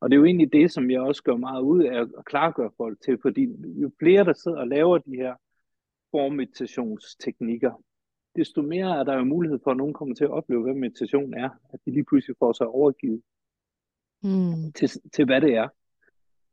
[0.00, 2.70] Og det er jo egentlig det, som jeg også gør meget ud af at klargøre
[2.76, 3.48] folk til, fordi
[3.82, 5.34] jo flere, der sidder og laver de her
[6.10, 7.82] formeditationsteknikker,
[8.36, 11.34] desto mere er der jo mulighed for, at nogen kommer til at opleve, hvad meditation
[11.34, 11.50] er.
[11.72, 13.22] At de lige pludselig får sig overgivet
[14.22, 14.72] mm.
[14.72, 15.68] til, til, hvad det er.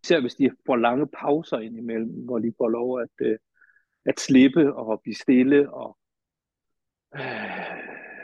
[0.03, 3.37] Især hvis de får lange pauser indimellem, hvor de får lov at, øh,
[4.05, 5.97] at slippe og blive stille og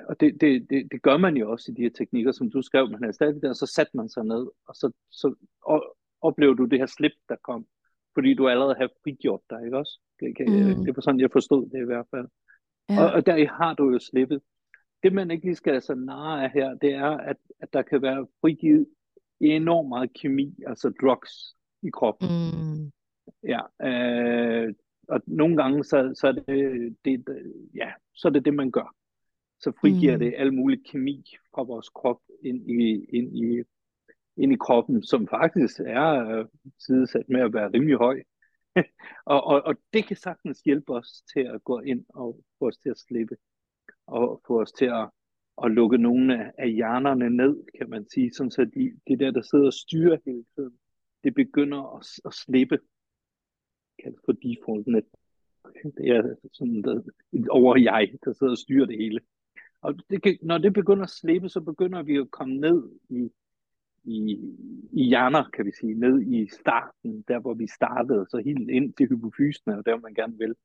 [0.08, 2.62] og det, det, det, det gør man jo også i de her teknikker, som du
[2.62, 6.54] skrev, man er stadig der, så satte man sig ned, og så, så og, oplever
[6.54, 7.67] du det her slip, der kom,
[8.13, 10.00] fordi du allerede har frigjort dig, ikke også?
[10.20, 10.86] Det, kan, mm.
[10.86, 12.28] det var sådan, jeg forstod det i hvert fald.
[12.89, 13.04] Ja.
[13.04, 14.41] Og, og der har du jo slippet.
[15.04, 18.02] Det, man ikke lige skal så narre af her, det er, at, at der kan
[18.02, 18.88] være frigivet
[19.39, 22.28] enormt meget kemi, altså drugs i kroppen.
[22.28, 22.91] Mm.
[23.43, 24.74] Ja, øh,
[25.08, 27.26] og nogle gange, så, så er det, det,
[27.76, 28.96] ja, så er det det, man gør.
[29.60, 30.20] Så frigiver mm.
[30.20, 33.63] det al mulig kemi fra vores krop ind i, ind i,
[34.38, 36.46] ind i kroppen, som faktisk er
[36.80, 38.24] sidesat med at være rimelig høj.
[39.34, 42.78] og, og, og det kan sagtens hjælpe os til at gå ind og få os
[42.78, 43.38] til at slippe,
[44.08, 45.10] og få os til at,
[45.63, 49.41] at lukke nogle af hjernerne ned, kan man sige, sådan så de, de der, der
[49.41, 50.80] sidder og styrer hele tiden,
[51.24, 52.80] det begynder at, at slippe,
[54.04, 55.06] kaldt for default net
[55.84, 59.20] det er sådan et over-jeg, der sidder og styrer det hele.
[59.82, 63.30] Og det kan, når det begynder at slippe, så begynder vi at komme ned i,
[64.04, 64.40] i,
[64.92, 68.94] i hjerner, kan vi sige, ned i starten, der hvor vi startede, så helt ind
[68.94, 70.56] til hypofysen, og der man gerne vil,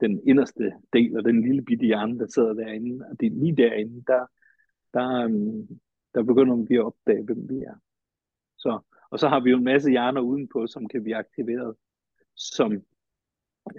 [0.00, 3.56] den inderste del af den lille bitte hjerne, der sidder derinde, og det er lige
[3.56, 4.26] derinde, der,
[4.94, 5.80] der, øhm,
[6.14, 7.74] der begynder vi at opdage, hvem vi er.
[8.58, 11.76] Så, og så har vi jo en masse hjerner udenpå, som kan blive aktiveret,
[12.36, 12.72] som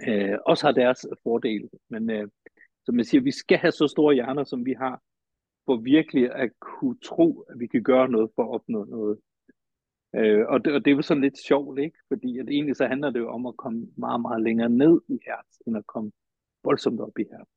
[0.08, 1.70] øh, også har deres fordel.
[1.88, 2.28] Men øh,
[2.84, 5.02] som jeg siger, vi skal have så store hjerner, som vi har,
[5.66, 9.18] for virkelig at kunne tro, at vi kan gøre noget for at opnå noget.
[10.16, 11.98] Øh, og, det, og det er jo sådan lidt sjovt, ikke?
[12.08, 15.18] Fordi at egentlig så handler det jo om at komme meget, meget længere ned i
[15.26, 16.12] herz, end at komme
[16.64, 17.48] voldsomt op i herz.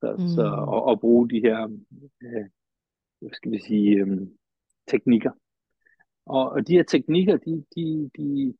[0.00, 0.28] Så, mm.
[0.28, 1.64] så, og, og bruge de her,
[2.22, 2.46] øh,
[3.20, 4.18] hvad skal vi sige, øh,
[4.86, 5.30] teknikker.
[6.26, 8.54] Og, og de her teknikker, de, de, de,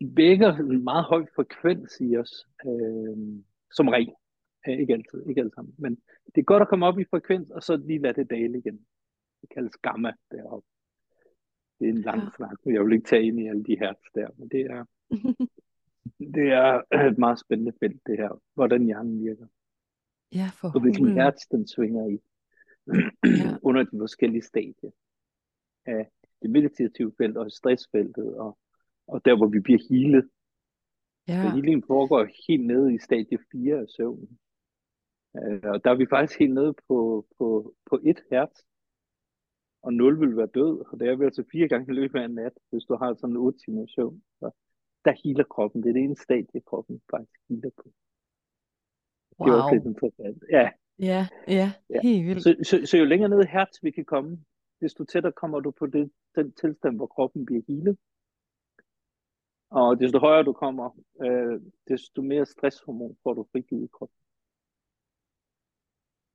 [0.00, 3.16] vækker en meget høj frekvens i os, øh,
[3.72, 4.14] som regel.
[4.66, 5.74] Ikke altid, ikke altid sammen.
[5.78, 5.94] Men
[6.34, 8.86] det er godt at komme op i frekvens, og så lige lade det dale igen.
[9.40, 10.68] Det kaldes gamma deroppe.
[11.78, 12.28] Det er en lang ja.
[12.36, 14.84] snak, jeg vil ikke tage ind i alle de hertz der, men det er,
[16.36, 19.46] det er et meget spændende felt, det her, hvordan hjernen virker.
[20.34, 22.18] Ja, for Og hvilken hertz den svinger i,
[23.40, 23.56] ja.
[23.68, 24.90] under de forskellige stadier.
[25.86, 26.10] af
[26.42, 28.58] det meditative felt og stressfeltet, og,
[29.06, 30.28] og der, hvor vi bliver healet.
[31.28, 31.42] Ja.
[31.42, 34.38] Så healingen foregår helt nede i stadie 4 af søvnen.
[35.42, 38.60] Øh, og der er vi faktisk helt nede på, på, på et hertz,
[39.82, 42.24] og 0 vil være død, og det er vi altså fire gange i løbet af
[42.24, 44.22] en nat, hvis du har sådan en 8 timer søvn.
[44.38, 44.50] Så
[45.04, 45.82] der healer kroppen.
[45.82, 47.86] Det er det ene stadie, kroppen faktisk healer på.
[49.38, 49.46] Wow.
[49.46, 50.42] Det er også lidt interessant.
[50.50, 50.70] Ja.
[50.98, 52.00] Ja, ja, ja.
[52.02, 52.42] helt vildt.
[52.42, 54.44] Så, så, så jo længere ned i hertz vi kan komme,
[54.80, 57.96] desto tættere kommer du på det, den tilstand, hvor kroppen bliver healet.
[59.70, 60.90] Og desto højere du kommer,
[61.22, 64.18] øh, desto mere stresshormon får du frigivet i kroppen.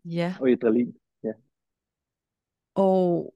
[0.06, 0.36] Ja.
[0.42, 1.32] Og adrenalin, ja.
[2.74, 3.34] Og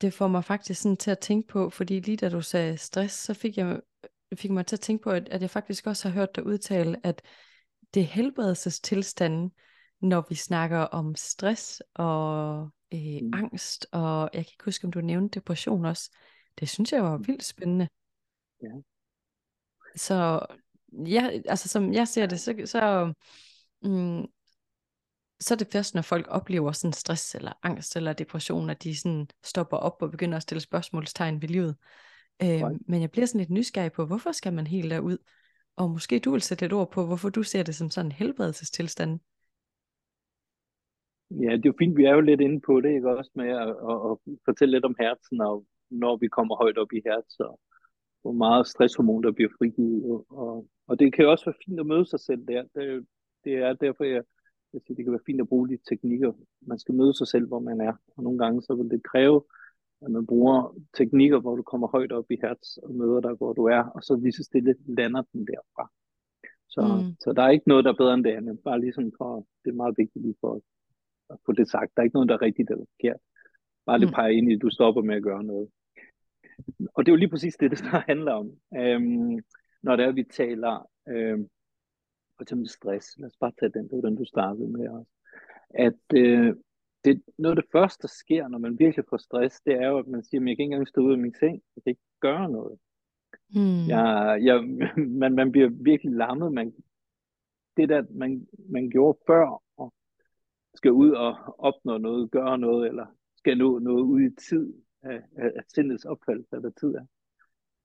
[0.00, 3.14] det får mig faktisk sådan til at tænke på, fordi lige da du sagde stress,
[3.14, 3.80] så fik jeg
[4.34, 7.06] fik mig til at tænke på, at, at jeg faktisk også har hørt dig udtale,
[7.06, 7.22] at
[7.94, 9.52] det helbredelsestilstanden,
[10.00, 12.62] når vi snakker om stress og
[12.94, 13.34] øh, mm.
[13.34, 16.16] angst, og jeg kan ikke huske, om du nævnte depression også.
[16.60, 17.26] Det synes jeg var mm.
[17.26, 17.88] vildt spændende.
[18.62, 18.68] Ja.
[19.96, 20.46] Så
[20.92, 23.12] ja, altså som jeg ser det, så, så,
[23.82, 24.26] mm,
[25.40, 29.00] så er det først, når folk oplever sådan stress eller angst eller depression, at de
[29.00, 31.76] sådan stopper op og begynder at stille spørgsmålstegn ved livet.
[32.42, 35.18] Øh, men jeg bliver sådan lidt nysgerrig på, hvorfor skal man helt derud?
[35.76, 38.12] Og måske du vil sætte lidt ord på, hvorfor du ser det som sådan en
[38.12, 39.20] helbredelsestilstand.
[41.30, 43.48] Ja, det er jo fint, vi er jo lidt inde på det, ikke også, med
[43.48, 47.44] at, at, at fortælle lidt om hersen, og når vi kommer højt op i hersen,
[47.44, 47.60] og
[48.22, 50.24] hvor meget stresshormon, der bliver frigivet.
[50.28, 52.62] Og, og det kan jo også være fint at møde sig selv der.
[52.74, 53.06] Det,
[53.44, 54.22] det er derfor, jeg,
[54.72, 56.32] jeg siger, det kan være fint at bruge de teknikker.
[56.60, 57.94] Man skal møde sig selv, hvor man er.
[58.16, 59.42] Og nogle gange så vil det kræve,
[60.02, 63.52] at man bruger teknikker, hvor du kommer højt op i hertz og møder dig, hvor
[63.52, 65.90] du er, og så lige så stille lander den derfra.
[66.68, 67.14] Så, mm.
[67.20, 68.58] så der er ikke noget, der er bedre end det andet.
[68.64, 70.60] Bare ligesom for, det er meget vigtigt lige for
[71.30, 71.92] at få det sagt.
[71.94, 73.20] Der er ikke noget, der er rigtigt eller forkert.
[73.86, 74.14] Bare det mm.
[74.14, 75.68] peger ind i, at du stopper med at gøre noget.
[76.94, 78.50] Og det er jo lige præcis det, det der handler om.
[78.76, 79.38] Øhm,
[79.82, 81.48] når det er, at vi taler øhm,
[82.40, 83.18] for eksempel stress.
[83.18, 85.12] Lad os bare tage den, det var den, du startede med også.
[85.70, 86.54] At øh,
[87.04, 89.98] det, noget af det første, der sker, når man virkelig får stress, det er jo,
[89.98, 91.62] at man siger, at jeg kan ikke engang stå ud af min seng.
[91.76, 92.78] Jeg kan ikke gøre noget.
[93.54, 93.88] Hmm.
[93.88, 94.56] Jeg, jeg,
[95.20, 96.52] man, man bliver virkelig lammet.
[96.52, 96.74] Man,
[97.76, 99.92] det der, man, man gjorde før, og
[100.74, 105.22] skal ud og opnå noget, gøre noget, eller skal nå noget ud i tid af,
[105.36, 107.06] af, af sindets opfattelse af, hvad tid er,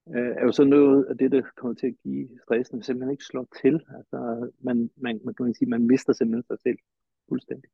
[0.09, 3.23] øh, er jo så noget af det, der kommer til at give stressen, simpelthen ikke
[3.23, 3.73] slår til.
[3.97, 6.77] Altså, man, man, man kan sige, man mister simpelthen sig selv
[7.29, 7.69] fuldstændig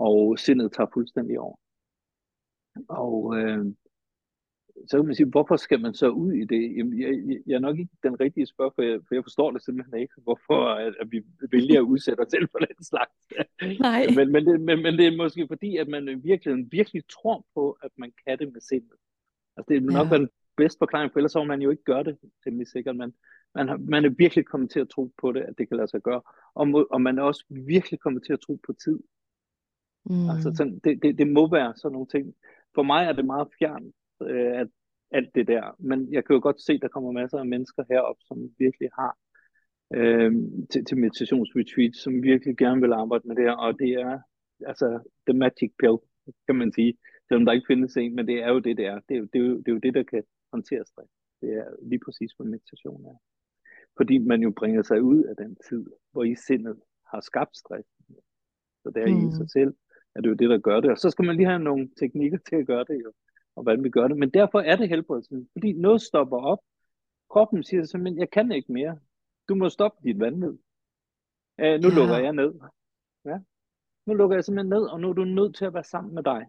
[0.00, 1.56] og sindet tager fuldstændig over.
[2.88, 3.64] Og øh,
[4.88, 6.76] så kan man sige, hvorfor skal man så ud i det?
[6.76, 9.64] Jamen, jeg, jeg er nok ikke den rigtige spørg, for jeg, for jeg forstår det
[9.64, 13.16] simpelthen ikke, hvorfor at, at vi vælger at udsætte os selv for den slags.
[13.80, 14.06] Nej.
[14.16, 17.78] men, men, det, men, men det er måske fordi, at man virkelig, virkelig tror på,
[17.82, 18.98] at man kan det med sindet.
[19.56, 20.16] Altså det er nok ja.
[20.16, 20.28] den
[20.62, 22.96] bedste forklaring, for ellers så man jo ikke gøre det, temmelig sikkert.
[22.96, 23.10] Men
[23.54, 25.90] man, har, man er virkelig kommet til at tro på det, at det kan lade
[25.90, 26.22] sig gøre.
[26.54, 28.98] Og, og man er også virkelig kommet til at tro på tid.
[30.10, 30.30] Mm.
[30.32, 32.34] Altså sådan, det, det, det må være sådan nogle ting.
[32.74, 33.84] For mig er det meget fjern,
[34.22, 34.68] øh, at
[35.10, 35.76] alt det der.
[35.78, 38.88] Men jeg kan jo godt se, at der kommer masser af mennesker herop, som virkelig
[38.98, 39.12] har
[39.94, 40.32] øh,
[40.70, 43.56] til, til meditationsretreat, som virkelig gerne vil arbejde med det her.
[43.66, 44.18] Og det er
[44.66, 44.88] altså
[45.28, 45.96] the magic pill,
[46.46, 46.94] kan man sige.
[47.28, 49.00] Selvom der ikke findes en, men det er jo det, det er.
[49.08, 51.12] Det er jo det, er jo, det, er jo det der kan håndtere stress.
[51.40, 53.16] Det er lige præcis, hvad meditation er.
[53.96, 57.88] Fordi man jo bringer sig ud af den tid, hvor I sindet har skabt stress.
[58.82, 59.28] Så det er mm.
[59.28, 59.74] i sig selv
[60.14, 60.90] er det jo det, der gør det.
[60.90, 63.12] Og så skal man lige have nogle teknikker til at gøre det jo,
[63.56, 64.16] og hvordan vi gør det.
[64.16, 66.58] Men derfor er det helbredelse, fordi noget stopper op.
[67.30, 68.98] Kroppen siger simpelthen, jeg kan ikke mere.
[69.48, 70.58] Du må stoppe dit vandløb.
[71.60, 71.94] Øh, nu ja.
[71.94, 72.54] lukker jeg ned.
[73.24, 73.38] Ja.
[74.06, 76.22] Nu lukker jeg simpelthen ned, og nu er du nødt til at være sammen med
[76.22, 76.46] dig.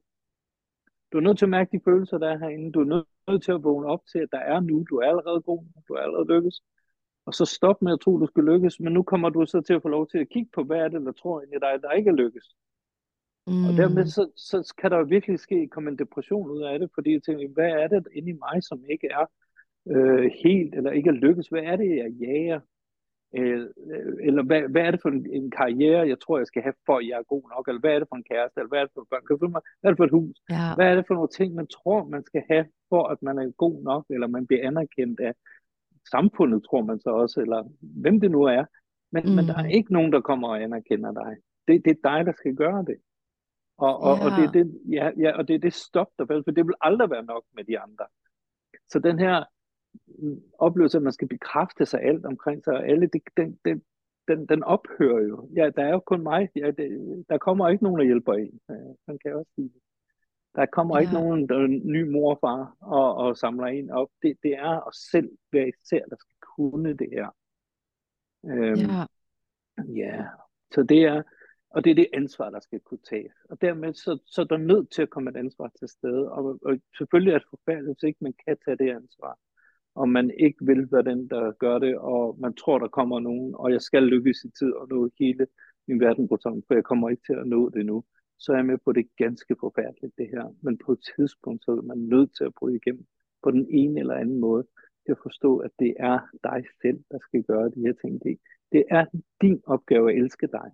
[1.12, 2.72] Du er nødt til at mærke de følelser, der er herinde.
[2.72, 3.08] Du er nødt
[3.44, 4.86] til at vågne op til, at der er nu.
[4.90, 5.64] Du er allerede god.
[5.88, 6.62] Du er allerede lykkes.
[7.26, 8.80] Og så stop med at tro, du skal lykkes.
[8.80, 10.88] Men nu kommer du så til at få lov til at kigge på, hvad er
[10.88, 12.46] det, der tror ind i dig, der ikke er lykkes.
[13.48, 13.66] Mm.
[13.66, 17.14] Og dermed så, så kan der virkelig ske komme en depression ud af det, fordi
[17.14, 19.26] jeg tænker, hvad er det inde i mig, som ikke er
[19.94, 21.48] øh, helt, eller ikke er lykkes?
[21.48, 22.60] Hvad er det, jeg jager?
[23.38, 23.68] Øh,
[24.28, 26.98] eller hvad, hvad er det for en, en karriere, jeg tror, jeg skal have, for
[26.98, 27.68] at jeg er god nok?
[27.68, 28.60] Eller hvad er det for en kæreste?
[28.60, 29.26] Eller hvad er det for børn?
[29.28, 29.62] Kan du mig?
[29.80, 30.36] Hvad er det for et hus?
[30.50, 30.76] Ja.
[30.76, 33.52] Hvad er det for nogle ting, man tror, man skal have, for at man er
[33.64, 34.06] god nok?
[34.10, 35.34] Eller man bliver anerkendt af
[36.14, 37.60] samfundet, tror man så også, eller
[38.04, 38.66] hvem det nu er.
[39.12, 39.32] Men, mm.
[39.36, 41.38] men der er ikke nogen, der kommer og anerkender dig.
[41.68, 42.98] Det, det er dig, der skal gøre det.
[43.78, 44.26] Og, og, ja.
[44.26, 46.76] og, det, er det, ja, ja, og det er det stop, der for det vil
[46.82, 48.06] aldrig være nok med de andre.
[48.90, 49.46] Så den her mm,
[50.60, 53.82] oplevelse, at man skal bekræfte sig alt omkring sig, og alle, det, den, den,
[54.28, 55.50] den, den ophører jo.
[55.56, 56.50] Ja, der er jo kun mig.
[56.56, 58.60] Ja, det, der kommer ikke nogen, der hjælper en.
[58.70, 58.74] Ja,
[59.08, 59.72] kan jeg også sige
[60.56, 61.02] Der kommer ja.
[61.02, 64.10] ikke nogen der ny morfar og, og samler en op.
[64.22, 67.36] Det, det er os selv hver især, der skal kunne det her.
[68.46, 69.06] Øhm, ja.
[69.96, 70.26] Ja,
[70.74, 71.24] så det er,
[71.70, 73.34] og det er det ansvar, der skal kunne tages.
[73.50, 76.32] Og dermed så, så er der nødt til at komme et ansvar til stede.
[76.32, 79.40] Og, og selvfølgelig er det forfærdeligt, hvis ikke man kan tage det ansvar.
[79.96, 83.56] Og man ikke vil være den, der gør det, og man tror, der kommer nogen,
[83.56, 85.48] og jeg skal lykkes i tid og nå hele
[85.88, 88.04] min verden på sammen, for jeg kommer ikke til at nå det nu.
[88.40, 90.56] Så er jeg med på, det ganske forfærdeligt, det her.
[90.62, 93.06] Men på et tidspunkt, så er man nødt til at bryde igennem
[93.44, 94.64] på den ene eller anden måde,
[95.06, 98.24] til at forstå, at det er dig selv, der skal gøre de her ting.
[98.24, 98.38] Det,
[98.72, 99.06] det er
[99.42, 100.72] din opgave at elske dig.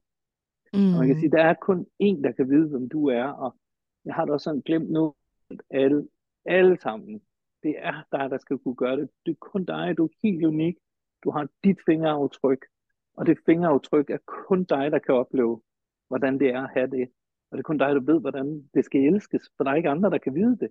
[0.74, 0.94] Mm.
[0.94, 3.56] Og man kan sige, der er kun én, der kan vide, hvem du er, og
[4.06, 5.14] jeg har da også sådan glemt nu,
[5.50, 6.08] at alle,
[6.46, 7.22] alle sammen,
[7.68, 9.10] det er dig, der skal kunne gøre det.
[9.26, 10.76] Det er kun dig, du er helt unik.
[11.24, 12.66] Du har dit fingeraftryk,
[13.18, 15.62] og det fingeraftryk er kun dig, der kan opleve,
[16.08, 17.08] hvordan det er at have det.
[17.48, 19.90] Og det er kun dig, der ved, hvordan det skal elskes, for der er ikke
[19.90, 20.70] andre, der kan vide det.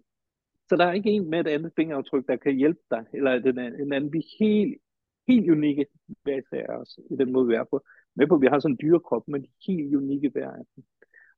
[0.69, 3.33] Så der er ikke en med et andet fingeraftryk, der kan hjælpe dig, eller
[3.85, 4.13] en anden.
[4.13, 4.79] Vi er helt,
[5.29, 5.87] helt unikke
[6.23, 7.81] hver især os, i den måde, vi er på.
[8.17, 10.85] Med på, at vi har sådan en dyrekrop, men de helt unikke hver af dem.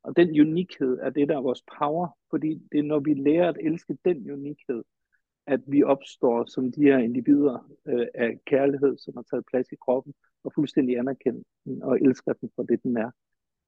[0.03, 3.49] Og den unikhed er det, der er vores power, fordi det er, når vi lærer
[3.49, 4.85] at elske den unikhed,
[5.49, 9.77] at vi opstår som de her individer øh, af kærlighed, som har taget plads i
[9.85, 13.11] kroppen, og fuldstændig anerkendt den og elsker den for det, den er.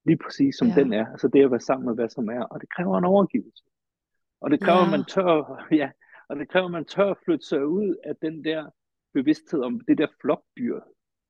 [0.05, 0.75] Lige præcis som ja.
[0.75, 1.07] den er.
[1.07, 2.43] Altså det at være sammen med, hvad som er.
[2.43, 3.65] Og det kræver en overgivelse.
[4.41, 4.91] Og det kræver, ja.
[4.91, 5.35] man tør,
[5.81, 5.91] ja,
[6.29, 8.71] og det kræver, at man tør at flytte sig ud af den der
[9.15, 10.81] bevidsthed om det der flokdyr,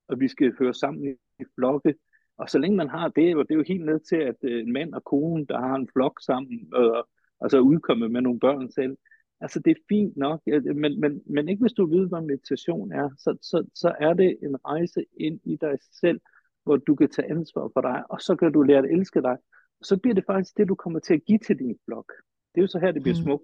[0.07, 1.95] og vi skal høre sammen i flokke.
[2.37, 4.61] Og så længe man har det, og det er jo helt ned til, at øh,
[4.61, 7.07] en mand og kone, der har en flok sammen, og,
[7.39, 8.97] og så udkomme med nogle børn selv,
[9.41, 10.41] altså det er fint nok,
[10.75, 14.37] men, men, men ikke hvis du ved, hvad meditation er, så, så, så er det
[14.43, 16.19] en rejse ind i dig selv,
[16.63, 19.37] hvor du kan tage ansvar for dig, og så kan du lære at elske dig.
[19.79, 22.13] Og så bliver det faktisk det, du kommer til at give til din flok.
[22.55, 23.23] Det er jo så her, det bliver mm.
[23.23, 23.43] smukt.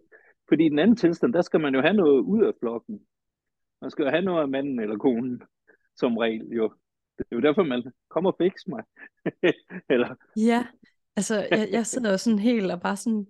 [0.50, 3.00] Fordi i den anden tilstand, der skal man jo have noget ud af flokken.
[3.82, 5.42] Man skal jo have noget af manden eller konen,
[5.96, 6.74] som regel jo.
[7.18, 8.84] Det er jo derfor, man kommer og fix mig.
[9.94, 10.16] eller...
[10.36, 10.68] Ja,
[11.16, 13.28] altså jeg, jeg sidder jo sådan helt og bare sådan,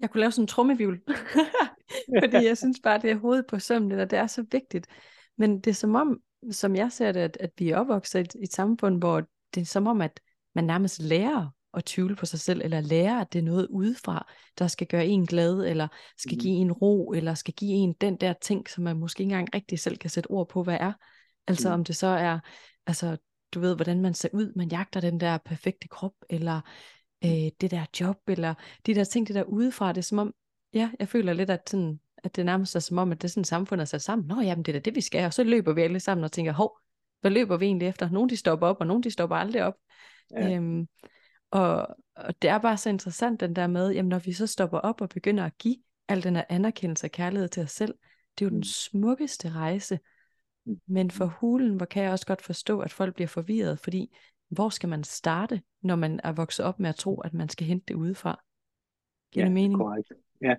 [0.00, 1.00] jeg kunne lave sådan en trummevivl.
[2.22, 4.86] Fordi jeg synes bare, det er hovedet på sømmen, og det er så vigtigt.
[5.38, 6.18] Men det er som om,
[6.50, 9.22] som jeg ser det, at, at vi er opvokset i et, et samfund, hvor
[9.54, 10.20] det er som om, at
[10.54, 14.26] man nærmest lærer at tvivle på sig selv, eller lære, at det er noget udefra,
[14.58, 15.88] der skal gøre en glad, eller
[16.18, 16.40] skal mm.
[16.40, 19.54] give en ro, eller skal give en den der ting, som man måske ikke engang
[19.54, 20.92] rigtig selv kan sætte ord på, hvad er.
[21.46, 21.74] Altså mm.
[21.74, 22.38] om det så er,
[22.86, 23.16] altså
[23.54, 26.60] du ved, hvordan man ser ud, man jagter den der perfekte krop, eller
[27.22, 27.28] mm.
[27.28, 28.54] øh, det der job, eller
[28.86, 30.34] de der ting, det der udefra, det er som om,
[30.74, 33.32] ja, jeg føler lidt, at, sådan, at det nærmest er som om, at det er
[33.32, 34.26] sådan samfund er sat sammen.
[34.28, 36.52] Nå, jamen det er det, vi skal, og så løber vi alle sammen og tænker,
[36.52, 36.78] hov,
[37.20, 38.10] hvad løber vi egentlig efter?
[38.10, 39.74] Nogle de stopper op, og nogle de stopper aldrig op.
[40.30, 40.54] Ja.
[40.54, 40.88] Øhm,
[41.50, 44.78] og, og det er bare så interessant den der med, jamen når vi så stopper
[44.78, 45.76] op og begynder at give
[46.08, 47.94] al den her anerkendelse og kærlighed til os selv,
[48.38, 48.62] det er jo den mm.
[48.62, 49.98] smukkeste rejse.
[50.64, 50.80] Mm.
[50.86, 54.16] Men for hulen, hvor kan jeg også godt forstå, at folk bliver forvirret, fordi
[54.48, 57.66] hvor skal man starte, når man er vokset op med at tro, at man skal
[57.66, 58.42] hente det udefra?
[59.32, 59.80] Giver ja, det mening?
[59.80, 60.12] Korrekt.
[60.42, 60.54] Ja,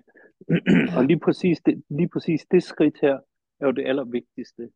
[0.96, 3.18] og lige præcis, det, lige præcis det skridt her,
[3.60, 4.70] er jo det allervigtigste.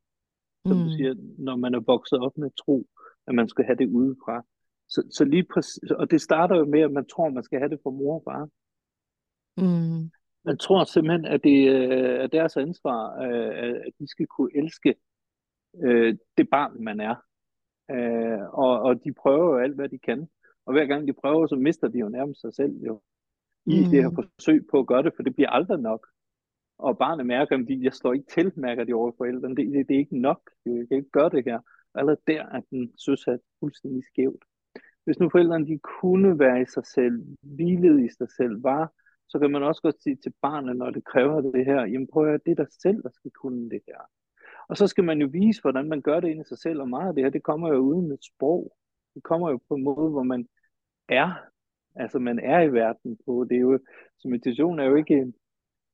[0.67, 0.83] Som mm.
[0.83, 2.87] du siger, når man er vokset op med tro,
[3.27, 4.45] at man skal have det udefra.
[4.89, 7.71] Så, så lige præcis, og det starter jo med, at man tror, man skal have
[7.71, 8.49] det fra mor og far.
[9.57, 10.11] Mm.
[10.45, 14.95] Man tror simpelthen, at det er deres ansvar, øh, at de skal kunne elske
[15.85, 17.15] øh, det barn, man er.
[17.91, 20.29] Øh, og, og de prøver jo alt, hvad de kan.
[20.67, 23.01] Og hver gang de prøver, så mister de jo nærmest sig selv jo
[23.75, 23.91] i mm.
[23.91, 26.07] det her forsøg på at gøre det, for det bliver aldrig nok.
[26.79, 29.57] Og barnet mærker, at jeg slår ikke til, mærker de over forældrene.
[29.57, 30.41] Det, det, det er ikke nok.
[30.67, 31.59] Jeg kan ikke gøre det her.
[31.95, 34.45] Og allerede der er den søsat fuldstændig skævt.
[35.05, 38.93] Hvis nu forældrene de kunne være i sig selv, hvilede i sig selv, var,
[39.29, 42.23] så kan man også godt sige til barnet, når det kræver det her, jamen prøv
[42.23, 44.01] at høre, det er dig selv, der skal kunne det her.
[44.69, 46.89] Og så skal man jo vise, hvordan man gør det ind i sig selv, og
[46.89, 48.77] meget af det her, det kommer jo uden et sprog.
[49.15, 50.49] Det kommer jo på en måde, hvor man
[51.09, 51.33] er
[51.95, 53.79] Altså man er i verden på, det er jo,
[54.19, 55.15] så meditation er jo ikke,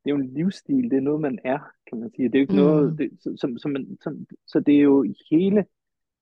[0.05, 2.29] det er jo en livsstil, det er noget, man er, kan man sige.
[2.29, 2.59] Det er jo ikke mm.
[2.59, 5.65] noget, det, som, som man, som, så det er jo hele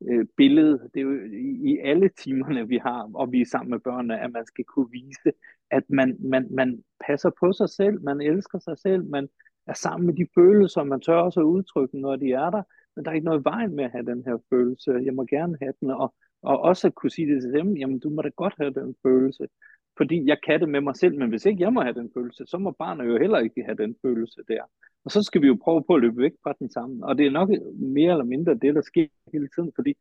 [0.08, 3.70] øh, billedet, det er jo i, i alle timerne, vi har, og vi er sammen
[3.70, 5.32] med børnene, at man skal kunne vise,
[5.70, 9.28] at man, man, man passer på sig selv, man elsker sig selv, man
[9.66, 12.62] er sammen med de følelser, man tør også at udtrykke, når de er der,
[12.96, 14.92] men der er ikke noget vejen med at have den her følelse.
[15.04, 17.98] Jeg må gerne have den, og, og også at kunne sige det til dem, jamen
[17.98, 19.48] du må da godt have den følelse
[19.96, 22.44] fordi jeg kan det med mig selv, men hvis ikke jeg må have den følelse,
[22.46, 24.62] så må barnet jo heller ikke have den følelse der.
[25.04, 27.04] Og så skal vi jo prøve på at løbe væk fra den sammen.
[27.04, 29.94] Og det er nok mere eller mindre det, der sker hele tiden, fordi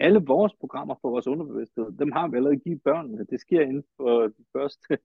[0.00, 3.26] alle vores programmer for vores underbevidsthed, dem har vi allerede givet børnene.
[3.30, 4.98] Det sker inden for de første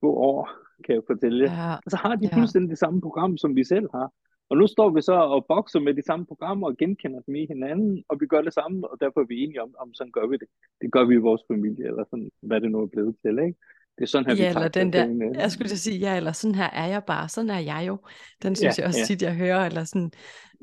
[0.00, 0.50] få år,
[0.84, 2.38] kan jeg fortælle Ja, Og så har de ja.
[2.38, 4.12] fuldstændig det samme program, som vi selv har.
[4.52, 7.46] Og nu står vi så og bokser med de samme programmer og genkender dem i
[7.52, 10.26] hinanden, og vi gør det samme, og derfor er vi enige om, om sådan gør
[10.30, 10.48] vi det.
[10.80, 13.58] Det gør vi i vores familie, eller sådan, hvad det nu er blevet til, ikke?
[13.96, 15.40] Det er sådan her, Ja, vi eller den der, tingene.
[15.40, 17.98] jeg skulle sige, ja, eller sådan her er jeg bare, sådan er jeg jo.
[18.42, 19.04] Den synes Ja, jeg også ja.
[19.06, 20.10] tit, jeg hører, eller sådan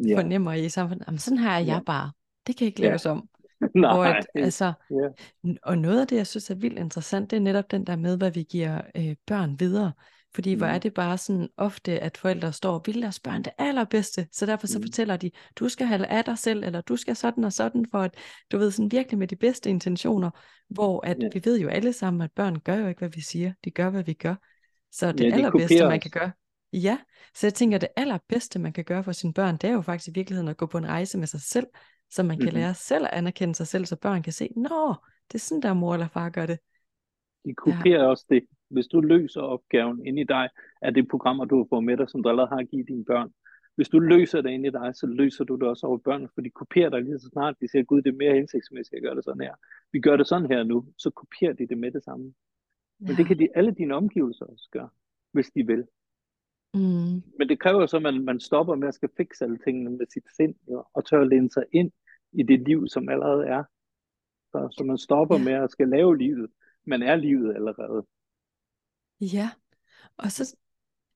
[0.08, 1.74] Ja, fornemmer i samfundet, jamen sådan her er Ja.
[1.74, 2.12] jeg bare.
[2.48, 2.88] Det kan ikke Ja.
[2.88, 3.30] laves om.
[3.60, 4.18] Hvor nej.
[4.18, 5.08] at, altså, Ja.
[5.64, 8.18] Og noget af det, jeg synes er vildt interessant, det er netop den der med,
[8.18, 9.92] hvad vi giver øh, børn videre.
[10.40, 10.74] Fordi hvor Mm.
[10.74, 14.46] er det bare sådan ofte, at forældre står og vil deres børn det allerbedste, så
[14.46, 14.84] derfor så Mm.
[14.84, 18.00] fortæller de, du skal have af dig selv, eller du skal sådan og sådan, for
[18.00, 18.16] at
[18.52, 20.30] du ved sådan virkelig med de bedste intentioner,
[20.70, 21.30] hvor at Ja.
[21.34, 23.90] vi ved jo alle sammen, at børn gør jo ikke, hvad vi siger, de gør,
[23.90, 24.36] hvad vi gør.
[24.92, 26.32] Så det Ja, de allerbedste, man kan gøre,
[26.74, 26.98] ja,
[27.36, 29.82] så jeg tænker, at det allerbedste, man kan gøre for sine børn, det er jo
[29.82, 31.68] faktisk i virkeligheden at gå på en rejse med sig selv,
[32.12, 32.56] så man kan Mhm.
[32.56, 34.96] lære selv at anerkende sig selv, så børn kan se, nå,
[35.28, 36.60] det er sådan, der mor eller far gør det.
[37.46, 38.42] De kopierer også det.
[38.70, 40.50] Hvis du løser opgaven inde i dig,
[40.82, 43.34] af det programmer, du har fået med dig, som du allerede har givet dine børn.
[43.76, 46.42] Hvis du løser det inde i dig, så løser du det også over børnene, for
[46.42, 47.56] de kopierer dig lige så snart.
[47.62, 49.54] De siger, gud, det er mere hensigtsmæssigt at gøre det sådan her.
[49.92, 52.34] Vi gør det sådan her nu, så kopierer de det med det samme.
[53.00, 54.90] Men det kan de, alle dine omgivelser også gøre,
[55.32, 55.84] hvis de vil.
[56.74, 59.90] Mm, Men det kræver så, at man, man stopper med at skal fikse alle tingene
[59.90, 61.92] med sit sind, jo, og tør at læne sig ind
[62.32, 63.64] i det liv, som allerede er.
[64.52, 65.44] Så, så man stopper Ja.
[65.44, 66.50] med at skal lave livet.
[66.86, 68.06] Man er livet allerede.
[69.22, 69.50] Ja,
[70.18, 70.56] og så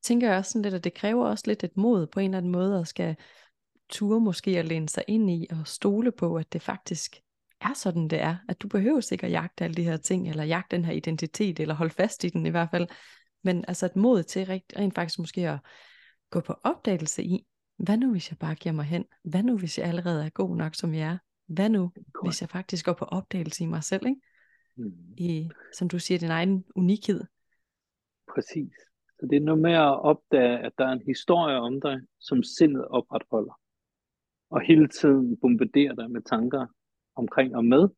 [0.01, 2.37] tænker jeg også sådan lidt, at det kræver også lidt et mod på en eller
[2.37, 3.15] anden måde, at skal
[3.89, 7.15] ture måske at læne sig ind i og stole på, at det faktisk
[7.61, 8.37] er sådan, det er.
[8.49, 11.59] At du behøver ikke at jagte alle de her ting, eller jagte den her identitet,
[11.59, 12.87] eller holde fast i den i hvert fald.
[13.43, 15.59] Men altså et mod til rent, rent faktisk måske at
[16.29, 17.45] gå på opdagelse i,
[17.77, 19.05] hvad nu hvis jeg bare giver mig hen?
[19.23, 21.17] Hvad nu hvis jeg allerede er god nok, som jeg er?
[21.47, 21.91] Hvad nu
[22.23, 24.21] hvis jeg faktisk går på opdagelse i mig selv, ikke?
[24.75, 24.91] Mm.
[25.17, 27.23] I, som du siger, din egen unikhed.
[28.33, 28.73] Præcis.
[29.19, 32.43] Så det er noget med at opdage, at der er en historie om dig, som
[32.43, 33.59] sindet opretholder.
[34.49, 36.67] Og hele tiden bombarderer dig med tanker
[37.15, 37.89] omkring og med,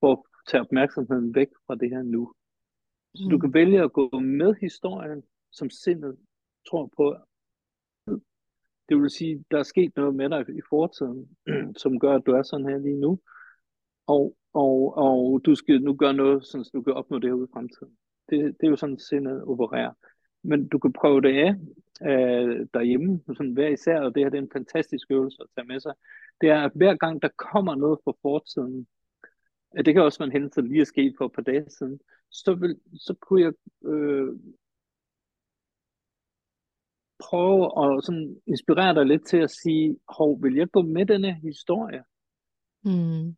[0.00, 0.18] for at
[0.48, 2.32] tage opmærksomheden væk fra det her nu.
[3.14, 3.40] Så du Mm.
[3.40, 5.22] kan vælge at gå med historien,
[5.52, 6.18] som sindet
[6.70, 7.16] tror på.
[8.88, 11.36] Det vil sige, der er sket noget med dig i fortiden,
[11.82, 13.20] som gør, at du er sådan her lige nu.
[14.06, 17.48] Og, og, og du skal nu gøre noget, så du kan opnå det her ude
[17.50, 17.96] i fremtiden.
[18.30, 19.92] Det, det er jo sådan, sindet opererer.
[20.42, 21.54] Men du kan prøve det af
[22.10, 25.66] øh, derhjemme, sådan hver især, og det her det er en fantastisk øvelse at tage
[25.66, 25.94] med sig.
[26.40, 28.86] Det er, at hver gang der kommer noget fra fortiden,
[29.78, 31.70] øh, det kan også være en hændelse, der lige er sket for et par dage
[31.70, 32.00] siden,
[32.30, 33.52] så, vil, så kunne jeg
[33.84, 34.28] øh,
[37.18, 41.34] prøve at sådan inspirere dig lidt til at sige, hov, vil jeg gå med denne
[41.34, 42.04] historie
[42.86, 43.36] Mm.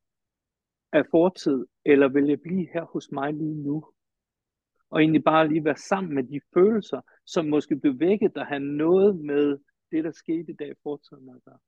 [0.92, 3.84] af fortid, eller vil jeg blive her hos mig lige nu?
[4.90, 8.58] Og egentlig bare lige være sammen med de følelser, som måske blev vækket, der har
[8.58, 9.58] noget med
[9.92, 11.58] det, der skete i dag i fortiden at gøre.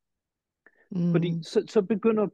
[0.90, 1.12] Mm.
[1.12, 2.28] Fordi så, så begynder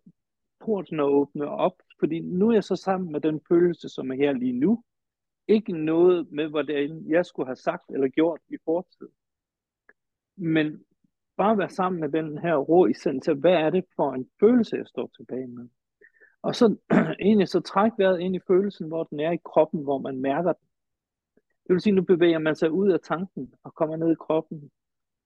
[0.61, 4.15] porten at åbne op, fordi nu er jeg så sammen med den følelse, som er
[4.15, 4.85] her lige nu.
[5.49, 9.13] Ikke noget med, hvordan jeg skulle have sagt eller gjort i fortiden.
[10.37, 10.85] Men
[11.37, 14.77] bare være sammen med den her ro i til, hvad er det for en følelse,
[14.77, 15.69] jeg står tilbage med.
[16.43, 16.77] Og så
[17.21, 20.53] egentlig så træk vejret ind i følelsen, hvor den er i kroppen, hvor man mærker
[20.53, 20.67] den.
[21.67, 24.71] Det vil sige, nu bevæger man sig ud af tanken og kommer ned i kroppen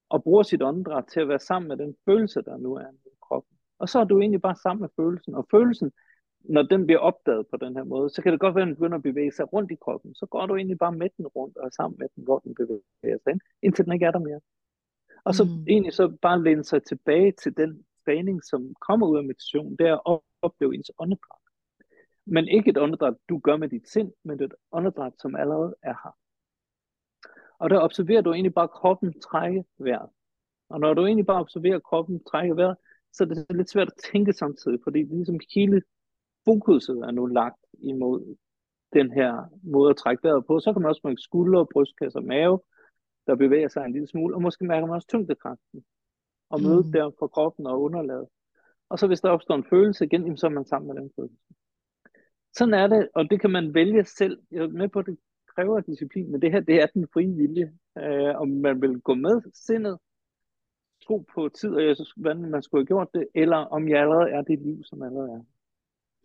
[0.09, 3.09] og bruger sit åndedræt til at være sammen med den følelse, der nu er i
[3.21, 3.57] kroppen.
[3.79, 5.35] Og så er du egentlig bare sammen med følelsen.
[5.35, 5.91] Og følelsen,
[6.39, 8.75] når den bliver opdaget på den her måde, så kan det godt være, at den
[8.75, 10.15] begynder at bevæge sig rundt i kroppen.
[10.15, 13.17] Så går du egentlig bare med den rundt og sammen med den, hvor den bevæger
[13.23, 14.39] sig ind, indtil den ikke er der mere.
[15.23, 15.65] Og så Mm.
[15.67, 19.87] egentlig så bare læne sig tilbage til den træning, som kommer ud af meditation, det
[19.87, 21.39] er at opleve ens åndedræt.
[22.25, 25.93] Men ikke et åndedræt, du gør med dit sind, men et åndedræt, som allerede er
[26.03, 26.15] her.
[27.59, 30.09] Og der observerer du egentlig bare kroppen trække vejret.
[30.69, 32.77] Og når du egentlig bare observerer kroppen trække vejret,
[33.13, 35.81] så er det lidt svært at tænke samtidig, fordi det ligesom hele
[36.45, 38.35] fokuset er nu lagt imod
[38.93, 40.59] den her måde at trække vejret på.
[40.59, 42.61] Så kan man også mærke skuldre, brystkasse og mave,
[43.27, 45.83] der bevæger sig en lille smule, og måske mærker man også tyngdekraften
[46.49, 46.91] og mødet Mm.
[46.91, 48.27] der på kroppen og underlaget.
[48.89, 51.53] Og så hvis der opstår en følelse igen, så er man sammen med den følelse.
[52.53, 54.41] Sådan er det, og det kan man vælge selv.
[54.51, 55.17] Jeg er med på, at det
[55.59, 57.73] kræver disciplin, men det her, det er den frie vilje.
[57.97, 59.97] Øh, om man vil gå med sindet,
[61.05, 64.29] tro på tid, og Jesus, hvordan man skulle have gjort det, eller om jeg allerede
[64.29, 65.43] er det liv, som allerede er.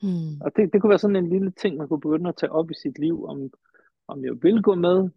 [0.03, 0.41] Mm.
[0.41, 2.71] Og det, det kunne være sådan en lille ting, man kunne begynde at tage op
[2.71, 3.51] i sit liv, om,
[4.09, 5.11] om jeg vil gå med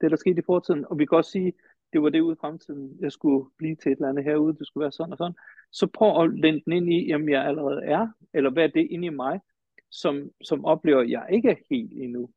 [0.00, 0.84] det, der skete i fortiden.
[0.90, 1.52] Og vi kan også sige,
[1.92, 4.66] det var det ude i fremtiden, jeg skulle blive til et eller andet herude, det
[4.66, 5.36] skulle være sådan og sådan.
[5.72, 8.86] Så prøv at lente den ind i, om jeg allerede er, eller hvad er det
[8.90, 9.40] inde i mig,
[9.90, 12.30] som, som oplever, at jeg ikke er helt endnu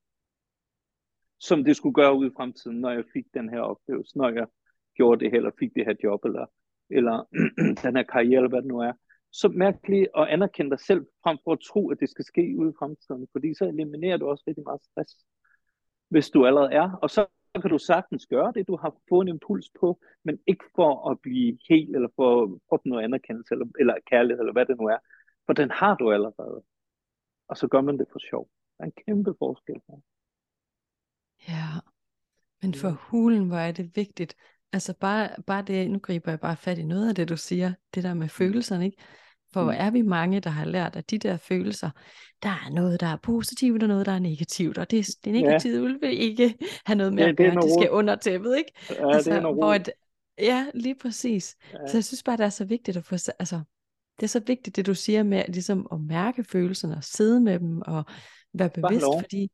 [1.39, 4.47] som det skulle gøre ud i fremtiden, når jeg fik den her oplevelse, når jeg
[4.95, 6.45] gjorde det eller fik det her job, eller,
[6.89, 7.27] eller
[7.83, 8.93] den her karriere, eller hvad det nu er.
[9.31, 12.69] Så mærkeligt at anerkende dig selv, frem for at tro, at det skal ske ude
[12.69, 15.25] i fremtiden, fordi så eliminerer du også rigtig meget stress,
[16.09, 16.91] hvis du allerede er.
[17.01, 17.25] Og så
[17.61, 21.19] kan du sagtens gøre det, du har fået en impuls på, men ikke for at
[21.21, 24.85] blive helt, eller for at opnå noget anerkendelse, eller, eller kærlighed, eller hvad det nu
[24.85, 24.97] er.
[25.45, 26.63] For den har du allerede.
[27.47, 28.49] Og så gør man det for sjov.
[28.77, 29.97] Der er en kæmpe forskel her.
[31.47, 31.67] Ja,
[32.61, 34.35] men for hulen, hvor er det vigtigt.
[34.73, 37.73] Altså bare, bare det, nu griber jeg bare fat i noget af det, du siger,
[37.95, 38.29] det der med mm.
[38.29, 38.97] følelserne, ikke?
[39.53, 39.77] For hvor mm.
[39.79, 41.89] er vi mange, der har lært, at de der følelser,
[42.43, 44.77] der er noget, der er positivt, og noget, der er negativt.
[44.77, 45.93] Og det, det negative ja.
[46.01, 48.71] vil ikke have noget med ja, at gøre, det, det skal under tæppet, ikke?
[48.89, 49.89] Ja, altså, det er hvor et,
[50.39, 51.55] Ja, lige præcis.
[51.73, 51.87] Ja.
[51.87, 53.61] Så jeg synes bare, det er så vigtigt at få, altså,
[54.19, 57.59] det er så vigtigt, det du siger med ligesom at mærke følelserne, og sidde med
[57.59, 58.03] dem, og
[58.53, 59.51] være bevidst, fordi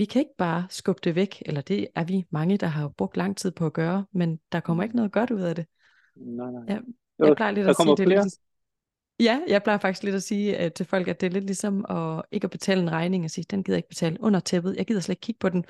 [0.00, 3.16] vi kan ikke bare skubbe det væk, eller det er vi mange, der har brugt
[3.16, 4.96] lang tid på at gøre, men der kommer ikke mm.
[4.96, 5.66] noget godt ud af det.
[6.16, 6.62] Nej, nej.
[6.68, 6.82] Jeg,
[7.18, 8.38] jeg plejer lidt at sige, det lidt,
[9.20, 11.84] Ja, jeg plejer faktisk lidt at sige uh, til folk, at det er lidt ligesom
[11.88, 14.76] at ikke at betale en regning og sige, den gider jeg ikke betale under tæppet.
[14.76, 15.64] Jeg gider slet ikke kigge på den.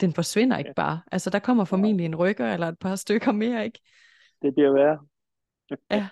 [0.00, 0.82] Den forsvinder ikke ja.
[0.82, 1.00] bare.
[1.12, 3.80] Altså, der kommer formentlig en rykker eller et par stykker mere, ikke?
[4.42, 4.98] Det bliver værre.
[5.90, 6.06] ja.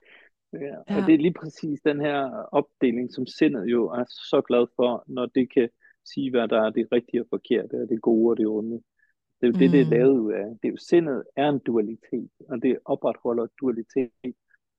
[0.67, 0.77] ja.
[0.79, 1.07] Og ja.
[1.07, 5.27] det er lige præcis den her opdeling, som sindet jo er så glad for, når
[5.27, 5.69] det kan
[6.05, 8.83] sige, hvad der er det rigtige og forkerte, og det gode og det onde.
[9.41, 9.73] Det er jo det, mm.
[9.73, 9.91] det er mm.
[9.91, 10.47] lavet ud af.
[10.63, 14.11] Det er jo, sindet er en dualitet, og det opretholder dualitet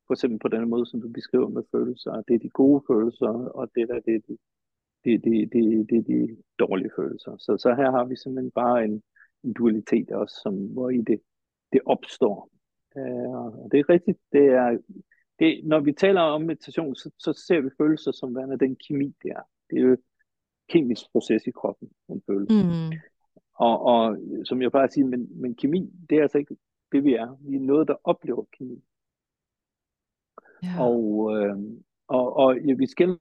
[0.07, 2.21] for eksempel på den måde, som du beskriver med følelser.
[2.28, 4.38] Det er de gode følelser, og det der, det er de,
[5.05, 7.38] det, det, det, det er de dårlige følelser.
[7.38, 9.03] Så, så her har vi simpelthen bare en,
[9.43, 11.19] en dualitet også, som, hvor i det,
[11.73, 12.49] det opstår.
[12.95, 14.78] Uh, og det er rigtigt, det er,
[15.39, 19.15] det, når vi taler om meditation, så, så ser vi følelser som værende den kemi,
[19.23, 19.41] det er.
[19.69, 19.97] Det er jo
[20.70, 22.63] kemisk proces i kroppen, en følelse.
[22.63, 22.97] Mm.
[23.55, 26.57] Og, og som jeg plejer at sige, men, men kemi, det er altså ikke
[26.91, 27.38] det, vi er.
[27.49, 28.84] Vi er noget, der oplever kemi.
[30.63, 30.84] Ja.
[30.86, 31.57] Og, øh,
[32.07, 33.20] og, og ja, vi skal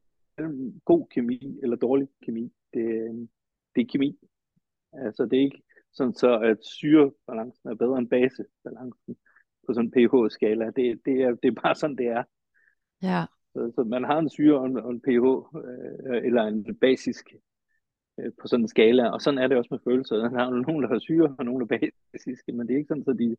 [0.84, 2.52] god kemi eller dårlig kemi.
[2.74, 2.84] Det,
[3.74, 4.18] det er kemi.
[4.92, 9.16] Altså det er ikke sådan så, at syrebalancen er bedre end basebalancen
[9.66, 10.66] på sådan en pH-skala.
[10.66, 12.24] Det, det, er, det er bare sådan, det er.
[13.02, 13.24] Ja.
[13.54, 15.26] Så, man har en syre og en, og en pH,
[15.68, 17.34] øh, eller en basisk
[18.20, 20.16] øh, på sådan en skala, og sådan er det også med følelser.
[20.16, 22.88] Der er nogen, der har syre, og nogen, der er basiske, men det er ikke
[22.88, 23.36] sådan, at de er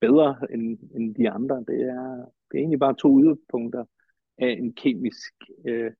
[0.00, 1.56] bedre end, end de andre.
[1.68, 2.16] Det er,
[2.48, 3.84] det er egentlig bare to yderpunkter
[4.38, 5.32] af en kemisk
[5.68, 5.92] øh,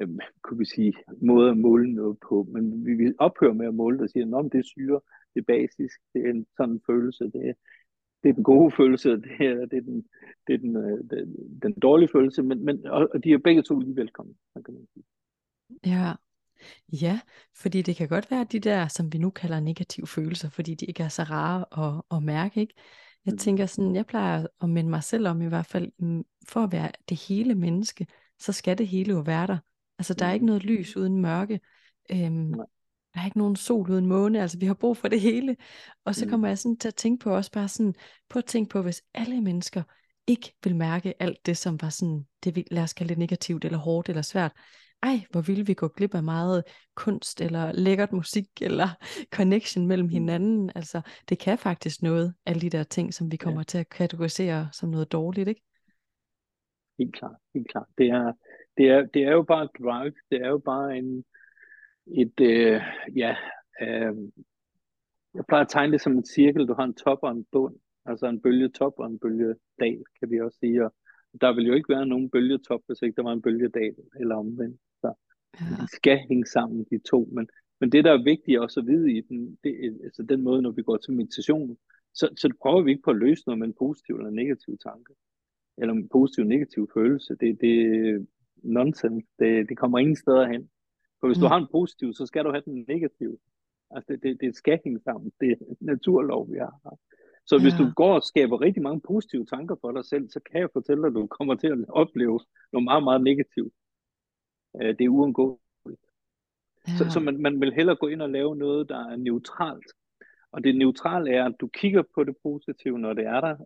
[0.00, 0.08] øh,
[0.42, 2.46] kunne vi sige, måde at måle noget på.
[2.52, 5.00] Men vi, vi ophører med at måle det og siger, at det er syre,
[5.34, 7.54] det er basisk, det er en sådan følelse, det er,
[8.22, 10.04] det er den gode følelse, det er, det er, den,
[10.46, 13.62] det er den, øh, den, den dårlige følelse, men, men, og, og de er begge
[13.62, 15.04] to lige velkomne, kan man sige.
[15.86, 16.12] Ja,
[16.92, 17.20] Ja,
[17.56, 20.86] fordi det kan godt være de der, som vi nu kalder negative følelser, fordi de
[20.86, 22.74] ikke er så rare at, at mærke, ikke?
[23.26, 23.38] Jeg mm.
[23.38, 26.72] tænker sådan, jeg plejer at minde mig selv om i hvert fald, mm, for at
[26.72, 28.06] være det hele menneske,
[28.38, 29.58] så skal det hele jo være der.
[29.98, 30.46] Altså der er ikke mm.
[30.46, 31.60] noget lys uden mørke.
[32.10, 32.54] Øhm,
[33.14, 35.56] der er ikke nogen sol uden måne, altså vi har brug for det hele.
[36.04, 37.94] Og så kommer jeg sådan til at tænke på også bare sådan,
[38.28, 39.82] på at tænke på, hvis alle mennesker
[40.26, 43.78] ikke vil mærke alt det, som var sådan, det lad os kalde det negativt, eller
[43.78, 44.52] hårdt, eller svært,
[45.02, 48.88] ej, hvor ville vi gå glip af meget kunst, eller lækkert musik, eller
[49.34, 50.12] connection mellem mm.
[50.12, 50.70] hinanden.
[50.74, 53.64] Altså, det kan faktisk noget, alle de der ting, som vi kommer ja.
[53.64, 55.62] til at kategorisere som noget dårligt, ikke?
[56.98, 57.86] Helt klart, helt klart.
[57.98, 58.32] Det er,
[58.76, 61.24] det er, det er jo bare et drive, det er jo bare en,
[62.14, 62.80] et, øh,
[63.16, 63.36] ja,
[63.82, 64.16] øh,
[65.34, 67.76] jeg plejer at tegne det som en cirkel, du har en top og en bund,
[68.06, 70.94] altså en bølgetop og en bølgedal, kan vi også sige, og
[71.40, 74.80] der vil jo ikke være nogen bølgetop, hvis ikke der var en bølgedal, eller omvendt.
[75.00, 75.12] Så
[75.60, 75.66] ja.
[75.82, 77.28] de skal hænge sammen, de to.
[77.32, 77.48] Men,
[77.80, 80.70] men det, der er vigtigt også at vide i den, det, altså den måde, når
[80.70, 81.76] vi går til meditation,
[82.14, 85.14] så, så prøver vi ikke på at løse noget med en positiv eller negativ tanke,
[85.78, 87.36] eller en positiv og negativ følelse.
[87.40, 88.24] Det, det er
[88.62, 89.24] nonsens.
[89.38, 90.70] Det, det kommer ingen steder hen.
[91.20, 91.42] For hvis mm.
[91.42, 93.38] du har en positiv, så skal du have den negative.
[93.90, 95.32] Altså det, det, det skal hænge sammen.
[95.40, 96.98] Det er naturlov, vi har.
[97.46, 97.62] Så ja.
[97.62, 100.68] hvis du går og skaber rigtig mange positive tanker for dig selv, så kan jeg
[100.72, 102.40] fortælle dig, at du kommer til at opleve
[102.72, 103.74] noget meget, meget negativt.
[104.80, 106.04] Øh, det er uundgåeligt.
[106.88, 106.96] Ja.
[106.98, 109.92] Så, så man, man vil hellere gå ind og lave noget, der er neutralt.
[110.52, 113.56] Og det neutrale er, at du kigger på det positive, når det er der,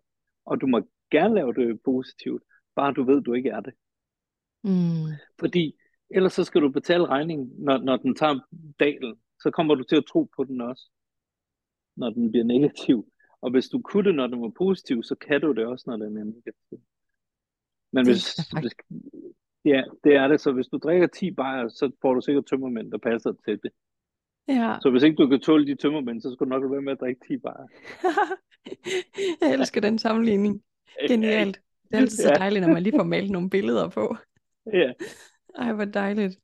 [0.45, 0.81] og du må
[1.11, 2.43] gerne lave det positivt,
[2.77, 3.75] bare du ved, du ikke er det.
[4.65, 5.13] Mm.
[5.39, 5.77] Fordi
[6.15, 8.41] ellers så skal du betale regningen, når, når den tager
[8.81, 9.17] dalen.
[9.41, 10.91] Så kommer du til at tro på den også,
[11.97, 13.07] når den bliver negativ.
[13.41, 15.97] Og hvis du kunne det, når den var positiv, så kan du det også, når
[15.97, 16.81] den er negativ.
[17.93, 18.75] Men hvis, hvis,
[19.65, 20.41] ja, det er det.
[20.41, 23.71] Så hvis du drikker 10 bajer, så får du sikkert tømmermænd, der passer til det.
[24.49, 24.77] Ja.
[24.83, 27.01] Så hvis ikke du kan tåle de tømmermænd, så skal du nok være med at
[27.01, 27.69] drikke 10 bare.
[29.41, 30.62] jeg elsker den sammenligning.
[31.09, 31.61] Genialt.
[31.91, 34.17] Det er altid så dejligt, når man lige får malet nogle billeder på.
[34.73, 34.93] Ja.
[35.55, 36.39] Ej, hvor dejligt.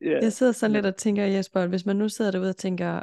[0.00, 0.18] Ja.
[0.22, 3.02] Jeg sidder sådan lidt og tænker, Jesper, hvis man nu sidder derude og tænker,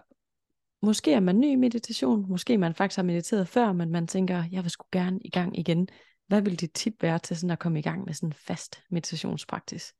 [0.82, 4.44] måske er man ny i meditation, måske man faktisk har mediteret før, men man tænker,
[4.52, 5.88] jeg vil sgu gerne i gang igen.
[6.28, 8.84] Hvad vil dit tip være til sådan at komme i gang med sådan en fast
[8.90, 9.94] meditationspraksis?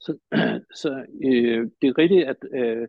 [0.00, 0.18] Så,
[0.82, 2.88] så øh, det er rigtigt, at øh,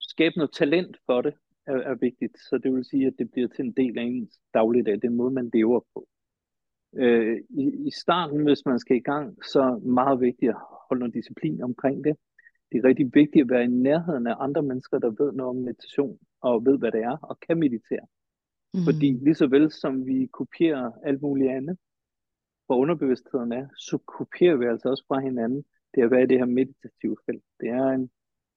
[0.00, 1.34] skabe noget talent for det
[1.66, 2.38] er, er vigtigt.
[2.38, 5.30] Så det vil sige, at det bliver til en del af ens dagligdag, den måde,
[5.30, 6.08] man lever på.
[6.96, 10.56] Øh, i, I starten, hvis man skal i gang, så er det meget vigtigt at
[10.88, 12.16] holde noget disciplin omkring det.
[12.72, 15.56] Det er rigtig vigtigt at være i nærheden af andre mennesker, der ved noget om
[15.56, 18.06] meditation, og ved, hvad det er, og kan meditere.
[18.74, 18.80] Mm.
[18.86, 21.78] Fordi lige så vel som vi kopierer alt muligt andet,
[22.66, 25.64] hvor underbevidstheden er, så kopierer vi altså også fra hinanden
[25.94, 27.44] det at være i det her meditative felt.
[27.60, 28.10] Det er en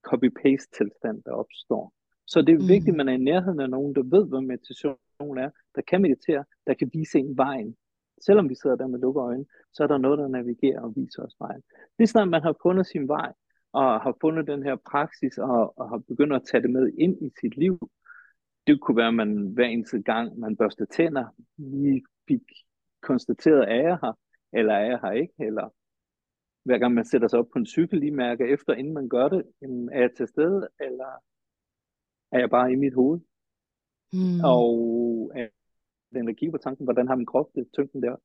[0.08, 1.94] copy-paste tilstand, der opstår.
[2.28, 2.68] Så det er mm.
[2.68, 6.02] vigtigt, at man er i nærheden af nogen, der ved, hvad meditation er, der kan
[6.02, 7.76] meditere, der kan vise en vejen.
[8.26, 11.24] Selvom vi sidder der med lukkede øjne, så er der noget, der navigerer og viser
[11.24, 11.64] os vejen.
[11.98, 13.34] Lige snart man har fundet sin vej,
[13.74, 17.22] og har fundet den her praksis, og, og har begyndt at tage det med ind
[17.22, 17.80] i sit liv,
[18.68, 21.26] det kunne være, at man hver eneste gang, man børster tænder,
[21.58, 22.44] lige fik
[23.02, 24.14] konstateret, at jeg her,
[24.54, 25.70] eller er jeg her ikke, eller
[26.64, 29.30] hver gang man sætter sig op på en cykel, lige mærker efter, inden man gør
[29.30, 29.44] det,
[29.92, 31.12] er jeg til stede, eller
[32.32, 33.20] er jeg bare i mit hoved?
[34.14, 34.40] Mm.
[34.44, 35.61] Og er den
[36.20, 38.16] energi på tanken, hvordan har min krop det, tyngden der,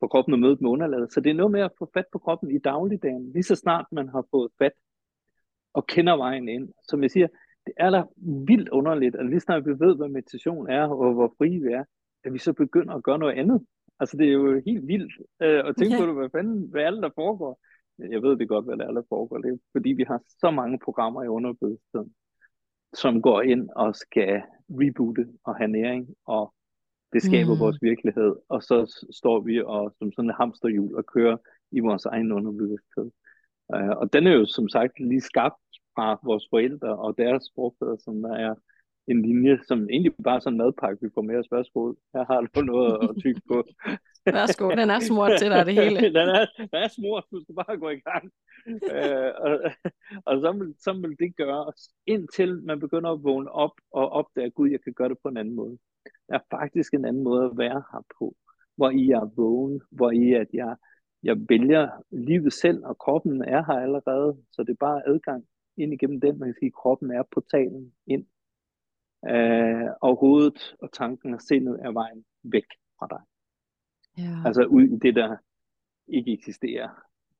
[0.00, 1.12] for kroppen at møde med underlaget.
[1.12, 3.86] Så det er noget med at få fat på kroppen i dagligdagen, lige så snart
[3.92, 4.72] man har fået fat
[5.72, 6.68] og kender vejen ind.
[6.88, 7.26] Som jeg siger,
[7.66, 8.02] det er da
[8.48, 11.84] vildt underligt, at lige snart vi ved, hvad meditation er, og hvor fri vi er,
[12.24, 13.66] at vi så begynder at gøre noget andet.
[14.00, 15.12] Altså det er jo helt vildt
[15.42, 16.00] øh, at tænke ja.
[16.00, 17.60] på det, hvad fanden, hvad er det, der foregår?
[17.98, 19.38] Jeg ved det godt, hvad det er, der foregår.
[19.38, 22.14] Det er, fordi vi har så mange programmer i underbevidstheden,
[22.92, 26.54] som går ind og skal reboote og have næring, og
[27.12, 27.60] det skaber mm.
[27.60, 28.36] vores virkelighed.
[28.48, 31.36] Og så står vi og som sådan en hamsterhjul og kører
[31.72, 33.10] i vores egen underbevidsthed.
[33.74, 35.62] Uh, og den er jo som sagt lige skabt
[35.94, 38.54] fra vores forældre og deres forfædre, som der er
[39.06, 41.52] en linje, som egentlig bare er sådan en madpakke, vi får med os.
[41.52, 43.64] Værsgo, her har du noget at tykke på.
[44.26, 46.00] Værsgo, den er smurt til dig, det hele.
[46.18, 48.24] den, er, den er smurt, du skal bare gå i gang.
[48.94, 49.52] uh, og
[50.26, 51.72] og så, vil, så vil det gøre,
[52.06, 55.36] indtil man begynder at vågne op og opdage, gud, jeg kan gøre det på en
[55.36, 55.78] anden måde.
[56.28, 58.36] Der er faktisk en anden måde at være her på,
[58.76, 60.76] hvor I er vågen, hvor I at jeg,
[61.22, 65.44] jeg vælger livet selv, og kroppen er her allerede, så det er bare adgang
[65.76, 68.26] ind igennem den, man kan sige, kroppen er portalen ind
[69.28, 72.66] øh, og hovedet og tanken og sindet er vejen væk
[72.98, 73.22] fra dig.
[74.18, 74.36] Ja.
[74.46, 75.36] Altså ud i det, der
[76.08, 76.88] ikke eksisterer.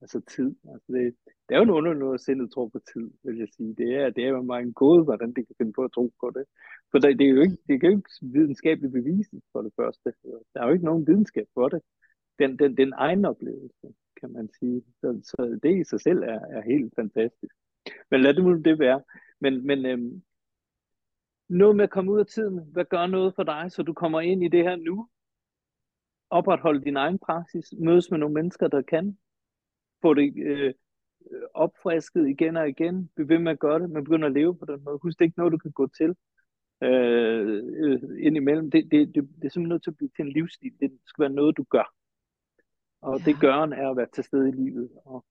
[0.01, 0.55] Altså tid.
[0.73, 1.15] Altså det,
[1.49, 3.75] det er jo noget, noget at sindet tror på tid, vil jeg sige.
[3.75, 6.13] Det er, det er jo meget en gåde, hvordan det kan finde på at tro
[6.21, 6.45] på det.
[6.91, 10.13] For det, det er jo ikke, det kan jo ikke videnskabeligt bevises for det første.
[10.55, 11.81] Der er jo ikke nogen videnskab for det.
[12.39, 13.87] Den, den, den egen oplevelse,
[14.21, 14.83] kan man sige.
[15.01, 17.55] Så, så det i sig selv er, er helt fantastisk.
[18.11, 19.03] Men lad det nu det være.
[19.41, 20.23] Men, men øhm,
[21.53, 22.61] noget med at komme ud af tiden.
[22.73, 25.09] Hvad gør noget for dig, så du kommer ind i det her nu?
[26.31, 27.75] Opretholde din egen praksis.
[27.79, 29.19] Mødes med nogle mennesker, der kan.
[30.03, 30.75] Få det øh,
[31.55, 33.11] opfrisket igen og igen.
[33.15, 33.91] Bliv ved med at gøre det.
[33.91, 34.99] Man begynder at leve på den måde.
[35.03, 36.17] Husk, det er ikke noget, du kan gå til
[36.83, 38.71] øh, øh indimellem.
[38.71, 40.73] Det, det, det, det er simpelthen nødt til at blive til en livsstil.
[40.81, 41.95] Det skal være noget, du gør.
[43.01, 43.25] Og ja.
[43.25, 45.25] det gøren er at være til stede i livet og,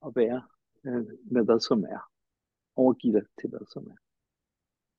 [0.00, 0.42] og være
[0.86, 2.10] øh, med hvad som er.
[2.76, 4.05] Overgive dig til hvad som er.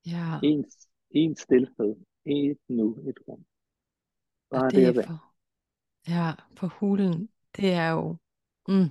[0.05, 0.39] Ja.
[0.43, 0.65] En,
[1.09, 1.95] en stillhed.
[2.25, 3.45] Et nu, et rum.
[4.49, 5.23] Bare og det, det er for,
[6.07, 8.15] ja, for hulen, det er jo,
[8.67, 8.89] mm,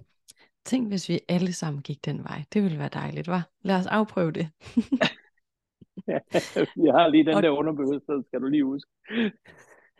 [0.64, 2.44] tænk hvis vi alle sammen gik den vej.
[2.52, 3.50] Det ville være dejligt, var?
[3.60, 4.50] Lad os afprøve det.
[6.08, 6.18] ja,
[6.76, 8.90] jeg har lige den og, der underbevidsthed, skal du lige huske.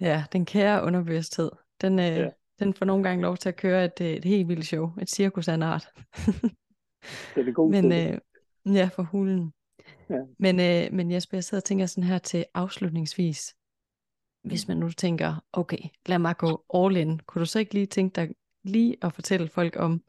[0.00, 1.50] ja, den kære underbevidsthed.
[1.80, 2.30] Den, øh, ja.
[2.59, 4.90] den får nogle gange lov til at køre et, et helt vildt show.
[5.00, 5.88] Et cirkus af en art.
[7.34, 8.18] det er det gode Men øh,
[8.74, 9.52] ja, for hulen.
[10.11, 10.20] Ja.
[10.39, 13.57] Men, øh, men Jesper, jeg sidder og tænker sådan her til afslutningsvis.
[14.45, 17.18] Hvis man nu tænker, okay, lad mig gå all in.
[17.18, 18.34] Kunne du så ikke lige tænke dig
[18.64, 20.03] lige at fortælle folk om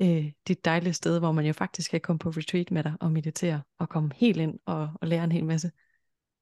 [0.00, 3.12] øh, dit dejlige sted, hvor man jo faktisk kan komme på retreat med dig og
[3.12, 5.70] meditere og komme helt ind og, og lære en hel masse?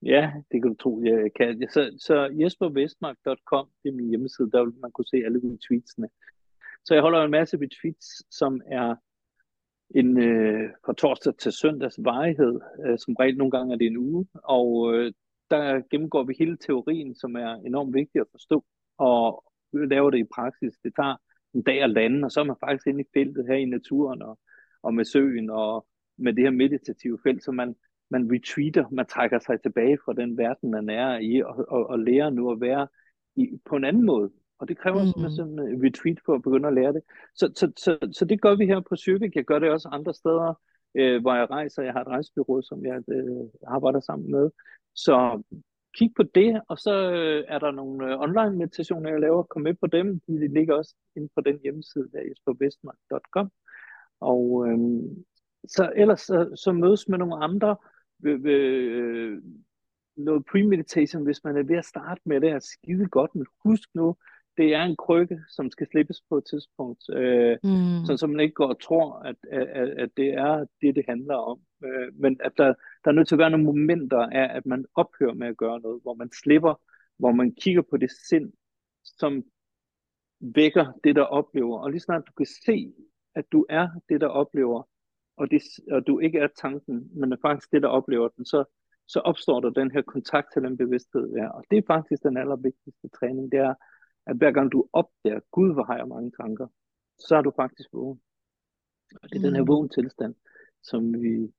[0.03, 1.69] Ja, det kan du tro, jeg kan.
[1.71, 6.09] Så, så jespervestmark.com, det er min hjemmeside, der vil man kunne se alle retweetsene.
[6.85, 8.95] Så jeg holder en masse retweets, som er
[9.95, 12.61] en øh, fra torsdag til søndags varighed.
[12.87, 15.13] Øh, som regel nogle gange er det en uge, og øh,
[15.51, 18.65] der gennemgår vi hele teorien, som er enormt vigtig at forstå,
[18.99, 20.75] og vi laver det i praksis.
[20.85, 21.17] Det tager
[21.55, 24.23] en dag at lande, og så er man faktisk inde i feltet her i naturen,
[24.23, 24.39] og,
[24.83, 25.87] og med søen, og
[26.19, 27.77] med det her meditative felt, så man,
[28.11, 31.99] man retreater, man trækker sig tilbage fra den verden, man er i, og, og, og
[31.99, 32.89] lærer nu at være
[33.37, 34.31] i, på en anden måde.
[34.59, 35.31] Og det kræver mm.
[35.31, 37.03] sådan en retreat for at begynde at lære det.
[37.35, 39.37] Så, så, så, så det gør vi her på Syrvik.
[39.37, 40.55] Jeg gør det også andre steder,
[40.95, 41.83] øh, hvor jeg rejser.
[41.83, 44.51] Jeg har et rejsebyrå, som jeg øh, arbejder sammen med.
[44.95, 45.43] Så
[45.95, 49.43] kig på det, og så øh, er der nogle øh, online meditationer, jeg laver.
[49.43, 50.21] Kom med på dem.
[50.21, 53.51] De ligger også inde på den hjemmeside, der jespervestmark.com.
[54.21, 54.79] Og øh,
[55.69, 57.77] så ellers så, så mødes med nogle andre
[58.19, 59.43] ved, øh,
[60.17, 63.89] noget premeditation, hvis man er ved at starte med det, er skide godt, men husk
[63.95, 64.17] nu,
[64.59, 68.05] det er en krykke, som skal slippes på et tidspunkt, øh, mm.
[68.07, 71.35] så, så man ikke går og tror, at, at, at det er det, det handler
[71.35, 71.61] om.
[71.85, 74.85] Øh, men at der, der er nødt til at være nogle momenter af, at man
[74.95, 76.75] ophører med at gøre noget, hvor man slipper,
[77.19, 78.53] hvor man kigger på det sind,
[79.05, 79.45] som
[80.41, 81.79] vækker det, der oplever.
[81.79, 82.93] Og lige snart du kan se,
[83.35, 84.83] at du er det, der oplever,
[85.37, 88.65] og, det, og du ikke er tanken, men er faktisk det, der oplever den, så,
[89.07, 91.33] så opstår der den her kontakt til den bevidsthed.
[91.37, 91.49] Ja.
[91.49, 93.75] Og det er faktisk den allervigtigste træning, det er,
[94.29, 96.67] at hver gang du opdager, Gud, hvor har jeg mange tanker,
[97.19, 98.21] så er du faktisk vågen.
[99.23, 99.45] Og det er mm.
[99.45, 99.69] den her mm.
[99.69, 100.35] vågen tilstand,
[100.83, 101.53] som vi,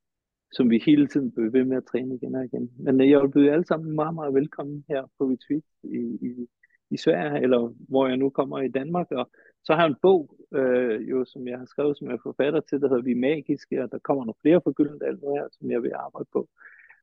[0.51, 2.71] som vi hele tiden bliver ved med at træne igen og igen.
[2.79, 6.01] Men øh, jeg vil byde jer alle sammen meget, meget velkommen her på retreat i,
[6.29, 6.47] i,
[6.89, 9.11] i Sverige, eller hvor jeg nu kommer i Danmark.
[9.11, 9.29] Og
[9.63, 12.59] så har jeg en bog, øh, jo, som jeg har skrevet, som jeg er forfatter
[12.59, 15.71] til, der hedder Vi Magiske, og der kommer nogle flere for Gyldendal nu her, som
[15.71, 16.49] jeg vil arbejde på.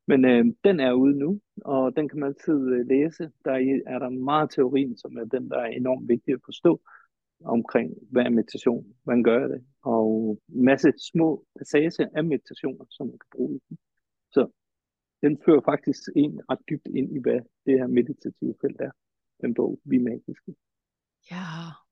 [0.07, 3.31] Men øh, den er ude nu, og den kan man altid øh, læse.
[3.45, 6.81] Der er, er der meget teorien, som er den, der er enormt vigtig at forstå
[7.45, 13.07] omkring, hvad er meditation, hvordan gør jeg det, og masse små passager af meditationer, som
[13.07, 13.79] man kan bruge i den.
[14.33, 14.49] Så
[15.23, 18.91] den fører faktisk en ret dybt ind i, hvad det her meditative felt er,
[19.41, 20.55] den bog, vi magiske.
[21.31, 21.45] Ja,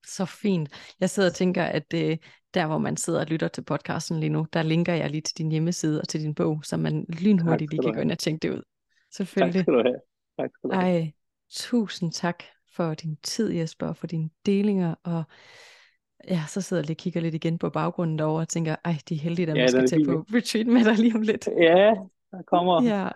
[0.07, 0.95] så fint.
[1.01, 2.21] Jeg sidder og tænker, at det,
[2.55, 5.39] der hvor man sidder og lytter til podcasten lige nu, der linker jeg lige til
[5.39, 8.49] din hjemmeside og til din bog, så man lynhurtigt lige kan gå ind og tænke
[8.49, 8.63] det ud.
[9.13, 9.55] Selvfølgelig.
[9.55, 10.01] Tak skal du have.
[10.39, 11.03] Tak skal du have.
[11.03, 11.13] Ej,
[11.51, 12.43] tusind tak
[12.77, 15.25] for din tid, Jesper, og for dine delinger, og
[16.29, 18.97] ja, så sidder jeg lige og kigger lidt igen på baggrunden derovre og tænker, ej,
[19.09, 21.49] de er heldige, at ja, man skal tage på retreat med dig lige om lidt.
[21.59, 21.95] Ja,
[22.31, 23.09] der kommer ja.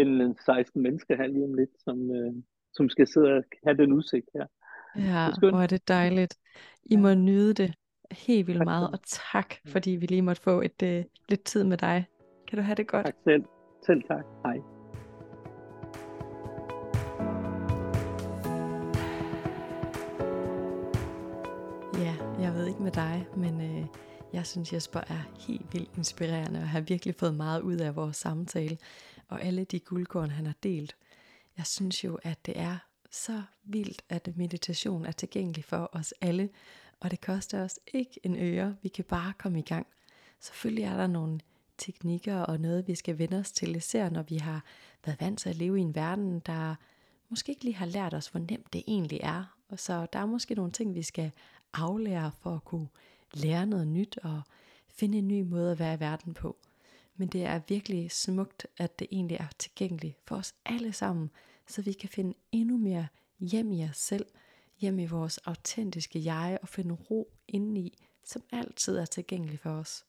[0.00, 2.32] en 16 mennesker her lige om lidt, som, øh,
[2.72, 4.46] som skal sidde og have den udsigt her.
[4.98, 6.38] Ja, hvor er det dejligt.
[6.84, 7.74] I må nyde det
[8.10, 8.98] helt vildt tak meget, og
[9.32, 12.06] tak, fordi vi lige måtte få et uh, lidt tid med dig.
[12.48, 13.06] Kan du have det godt?
[13.06, 13.44] Tak selv.
[13.86, 14.24] Selv tak.
[14.44, 14.56] Hej.
[22.04, 23.86] Ja, jeg ved ikke med dig, men uh,
[24.32, 28.16] jeg synes Jesper er helt vildt inspirerende, og har virkelig fået meget ud af vores
[28.16, 28.78] samtale,
[29.28, 30.96] og alle de guldkorn, han har delt.
[31.56, 32.76] Jeg synes jo, at det er
[33.10, 36.48] så vildt, at meditation er tilgængelig for os alle,
[37.00, 38.76] og det koster os ikke en øre.
[38.82, 39.86] Vi kan bare komme i gang.
[40.40, 41.40] Selvfølgelig er der nogle
[41.78, 44.64] teknikker og noget, vi skal vende os til, især når vi har
[45.04, 46.74] været vant til at leve i en verden, der
[47.28, 49.56] måske ikke lige har lært os, hvor nemt det egentlig er.
[49.68, 51.30] Og så der er måske nogle ting, vi skal
[51.72, 52.88] aflære for at kunne
[53.34, 54.42] lære noget nyt og
[54.88, 56.56] finde en ny måde at være i verden på.
[57.16, 61.30] Men det er virkelig smukt, at det egentlig er tilgængeligt for os alle sammen,
[61.68, 63.06] så vi kan finde endnu mere
[63.38, 64.26] hjem i os selv,
[64.78, 70.04] hjem i vores autentiske jeg og finde ro indeni, som altid er tilgængelig for os.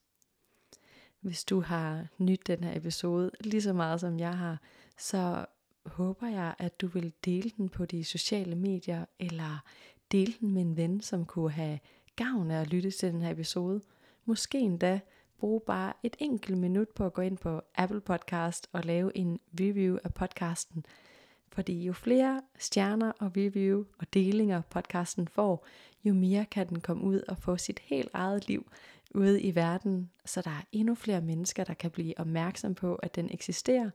[1.20, 4.62] Hvis du har nyt den her episode lige så meget som jeg har,
[4.98, 5.46] så
[5.86, 9.64] håber jeg, at du vil dele den på de sociale medier, eller
[10.12, 11.80] dele den med en ven, som kunne have
[12.16, 13.82] gavn af at lytte til den her episode.
[14.26, 15.00] Måske endda
[15.38, 19.40] bruge bare et enkelt minut på at gå ind på Apple Podcast og lave en
[19.60, 20.86] review af podcasten,
[21.50, 25.66] fordi jo flere stjerner og review og delinger podcasten får,
[26.06, 28.72] jo mere kan den komme ud og få sit helt eget liv
[29.16, 33.16] ude i verden, så der er endnu flere mennesker, der kan blive opmærksom på, at
[33.16, 33.90] den eksisterer,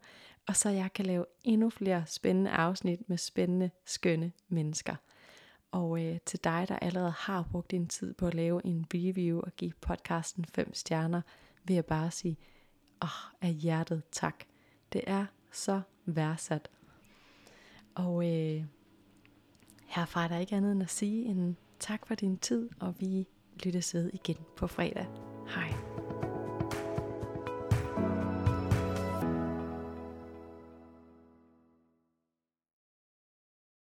[0.48, 4.94] og så jeg kan lave endnu flere spændende afsnit med spændende, skønne mennesker.
[5.72, 9.40] Og øh, til dig, der allerede har brugt din tid på at lave en review
[9.40, 11.22] og give podcasten 5 stjerner,
[11.64, 12.36] vil jeg bare sige,
[13.02, 14.44] åh, oh, af hjertet tak.
[14.92, 16.70] Det er så værdsat.
[17.94, 18.64] Og øh,
[19.86, 23.26] herfra er der ikke andet end at sige en tak for din tid, og vi
[23.64, 25.06] lyttes ved igen på fredag.
[25.48, 26.01] Hej.